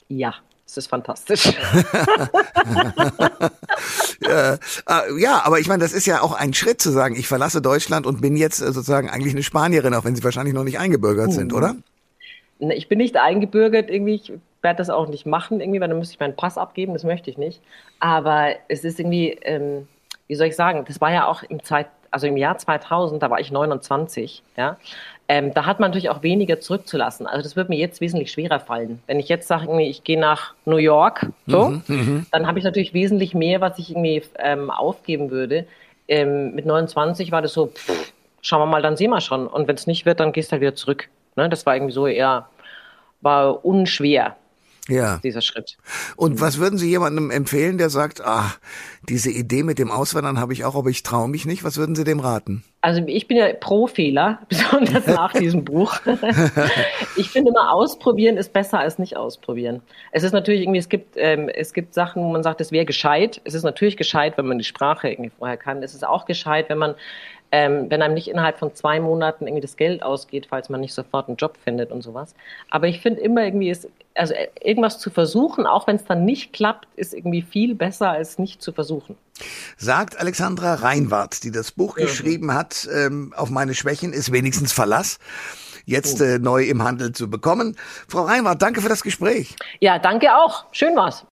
Ja, 0.10 0.34
das 0.66 0.76
ist 0.76 0.88
fantastisch. 0.88 1.46
äh, 4.28 4.54
äh, 4.54 4.58
ja, 5.18 5.46
aber 5.46 5.60
ich 5.62 5.70
meine, 5.70 5.82
das 5.82 5.94
ist 5.94 6.06
ja 6.06 6.22
auch 6.22 6.34
ein 6.34 6.54
Schritt 6.54 6.82
zu 6.82 6.92
sagen, 6.92 7.16
ich 7.16 7.30
verlasse 7.30 7.62
Deutschland 7.62 8.06
und 8.06 8.20
bin 8.20 8.36
jetzt 8.36 8.60
äh, 8.60 8.74
sozusagen 8.74 9.10
eigentlich 9.10 9.34
eine 9.34 9.44
Spanierin, 9.44 9.94
auch 9.94 10.04
wenn 10.04 10.18
Sie 10.18 10.26
wahrscheinlich 10.26 10.54
noch 10.54 10.66
nicht 10.66 10.78
eingebürgert 10.78 11.28
mhm. 11.28 11.32
sind, 11.32 11.54
oder? 11.54 11.78
Ich 12.60 12.90
bin 12.90 12.98
nicht 12.98 13.16
eingebürgert, 13.16 13.90
irgendwie, 13.90 14.16
ich 14.16 14.34
werde 14.68 14.80
das 14.80 14.90
auch 14.90 15.08
nicht 15.08 15.26
machen, 15.26 15.62
irgendwie, 15.62 15.80
weil 15.80 15.88
dann 15.88 15.98
müsste 15.98 16.16
ich 16.16 16.20
meinen 16.20 16.36
Pass 16.36 16.58
abgeben, 16.58 16.92
das 16.92 17.06
möchte 17.06 17.30
ich 17.30 17.38
nicht. 17.38 17.62
Aber 18.02 18.50
es 18.68 18.84
ist 18.84 19.00
irgendwie, 19.00 19.30
ähm, 19.44 19.88
wie 20.28 20.36
soll 20.36 20.48
ich 20.48 20.58
sagen, 20.58 20.84
das 20.86 21.00
war 21.00 21.10
ja 21.10 21.26
auch 21.26 21.42
im 21.44 21.64
Zeit, 21.64 21.88
also 22.12 22.28
im 22.28 22.36
Jahr 22.36 22.58
2000, 22.58 23.24
da 23.24 23.30
war 23.30 23.40
ich 23.40 23.50
29, 23.50 24.44
ja. 24.58 24.76
Ähm, 25.30 25.54
da 25.54 25.66
hat 25.66 25.80
man 25.80 25.92
natürlich 25.92 26.10
auch 26.10 26.22
weniger 26.24 26.60
zurückzulassen. 26.60 27.28
Also 27.28 27.44
das 27.44 27.56
wird 27.56 27.70
mir 27.70 27.78
jetzt 27.78 28.02
wesentlich 28.02 28.32
schwerer 28.32 28.60
fallen. 28.60 29.02
Wenn 29.08 29.20
ich 29.20 29.30
jetzt 29.30 29.48
sage, 29.48 29.82
ich 29.82 30.04
gehe 30.04 30.20
nach 30.20 30.54
New 30.66 30.78
York, 30.78 31.28
so, 31.48 31.70
mhm, 31.70 31.84
mhm. 31.88 32.26
dann 32.32 32.46
habe 32.46 32.60
ich 32.60 32.66
natürlich 32.66 32.94
wesentlich 32.94 33.34
mehr, 33.34 33.62
was 33.62 33.80
ich 33.80 33.92
irgendwie 33.92 34.22
ähm, 34.40 34.70
aufgeben 34.70 35.32
würde. 35.32 35.66
Ähm, 36.10 36.56
mit 36.56 36.66
29 36.66 37.32
war 37.32 37.42
das 37.42 37.54
so, 37.54 37.68
pff, 37.68 38.14
schauen 38.42 38.62
wir 38.62 38.66
mal, 38.66 38.82
dann 38.82 38.98
sehen 38.98 39.12
wir 39.12 39.22
schon. 39.22 39.48
Und 39.48 39.68
wenn 39.68 39.76
es 39.76 39.88
nicht 39.88 40.06
wird, 40.06 40.20
dann 40.20 40.34
gehst 40.34 40.50
du 40.50 40.54
halt 40.54 40.62
wieder 40.62 40.76
zurück. 40.76 41.10
Ne? 41.36 41.50
Das 41.50 41.66
war 41.66 41.76
irgendwie 41.76 41.94
so 41.94 42.08
eher, 42.08 42.48
war 43.22 43.66
unschwer. 43.66 44.36
Ja. 44.88 45.20
dieser 45.24 45.42
Schritt. 45.42 45.78
Und 46.16 46.40
was 46.40 46.60
würden 46.60 46.78
Sie 46.78 46.90
jemandem 46.90 47.32
empfehlen, 47.32 47.78
der 47.78 47.90
sagt, 47.90 48.22
ah, 48.22 48.54
diese 49.10 49.30
Idee 49.30 49.64
mit 49.64 49.80
dem 49.80 49.92
Auswandern 49.92 50.40
habe 50.40 50.54
ich 50.54 50.66
auch, 50.66 50.76
aber 50.76 50.90
ich 50.90 51.04
traue 51.04 51.28
mich 51.28 51.46
nicht? 51.46 51.64
Was 51.64 51.78
würden 51.78 51.96
Sie 51.96 52.04
dem 52.04 52.20
raten? 52.20 52.64
Also 52.82 53.02
ich 53.06 53.28
bin 53.28 53.38
ja 53.38 53.52
pro 53.54 53.88
Fehler, 53.88 54.40
besonders 54.50 55.08
nach 55.08 55.34
diesem 55.34 55.66
Buch. 55.66 56.00
ich 57.18 57.30
finde 57.30 57.50
immer, 57.50 57.74
ausprobieren 57.74 58.38
ist 58.38 58.54
besser 58.54 58.80
als 58.80 59.00
nicht 59.00 59.18
ausprobieren. 59.18 59.82
Es 60.12 60.24
ist 60.24 60.32
natürlich 60.32 60.62
irgendwie, 60.62 60.80
es 60.80 60.90
gibt, 60.90 61.16
ähm, 61.18 61.50
es 61.50 61.74
gibt 61.74 61.94
Sachen, 61.94 62.24
wo 62.24 62.32
man 62.32 62.44
sagt, 62.44 62.62
es 62.62 62.72
wäre 62.72 62.86
gescheit. 62.86 63.42
Es 63.44 63.54
ist 63.54 63.64
natürlich 63.64 63.98
gescheit, 63.98 64.38
wenn 64.38 64.48
man 64.48 64.58
die 64.58 64.64
Sprache 64.64 65.10
irgendwie 65.10 65.32
vorher 65.38 65.58
kann. 65.58 65.84
Es 65.84 65.94
ist 65.94 66.06
auch 66.06 66.26
gescheit, 66.26 66.70
wenn 66.70 66.78
man 66.78 66.96
ähm, 67.58 67.90
wenn 67.90 68.04
einem 68.04 68.14
nicht 68.14 68.28
innerhalb 68.28 68.60
von 68.60 68.76
zwei 68.76 69.00
Monaten 69.00 69.48
irgendwie 69.48 69.62
das 69.62 69.78
Geld 69.78 70.04
ausgeht, 70.04 70.46
falls 70.48 70.70
man 70.70 70.80
nicht 70.80 70.94
sofort 70.94 71.28
einen 71.28 71.38
Job 71.38 71.58
findet 71.64 71.92
und 71.92 72.04
sowas. 72.04 72.36
Aber 72.70 72.86
ich 72.86 73.02
finde 73.02 73.20
immer 73.22 73.44
irgendwie, 73.44 73.72
ist, 73.72 73.88
also 74.14 74.36
äh, 74.36 74.48
irgendwas 74.62 75.00
zu 75.00 75.10
versuchen, 75.10 75.66
auch 75.66 75.88
wenn 75.88 75.96
es 75.96 76.06
dann 76.06 76.24
nicht 76.24 76.54
klappt, 76.54 76.88
ist 76.96 77.16
irgendwie 77.16 77.42
viel 77.42 77.74
besser 77.74 78.12
als 78.12 78.38
nicht 78.38 78.62
zu 78.62 78.74
versuchen. 78.74 79.18
Sagt 79.76 80.20
Alexandra 80.20 80.76
Reinwart, 80.76 81.44
die 81.44 81.52
das 81.52 81.72
Buch 81.72 81.98
ja. 81.98 82.06
geschrieben 82.06 82.54
hat, 82.54 82.88
ähm, 82.94 83.34
auf 83.36 83.50
meine 83.50 83.74
Schwächen 83.74 84.14
ist 84.14 84.32
wenigstens 84.32 84.72
Verlass 84.72 85.18
jetzt 85.86 86.22
äh, 86.22 86.38
neu 86.38 86.64
im 86.66 86.84
Handel 86.84 87.14
zu 87.14 87.28
bekommen. 87.28 87.76
Frau 88.08 88.24
Reinwart, 88.24 88.62
danke 88.62 88.82
für 88.82 88.90
das 88.90 89.02
Gespräch. 89.02 89.56
Ja, 89.80 89.98
danke 89.98 90.36
auch. 90.36 90.66
Schön 90.74 90.96
war's. 90.96 91.26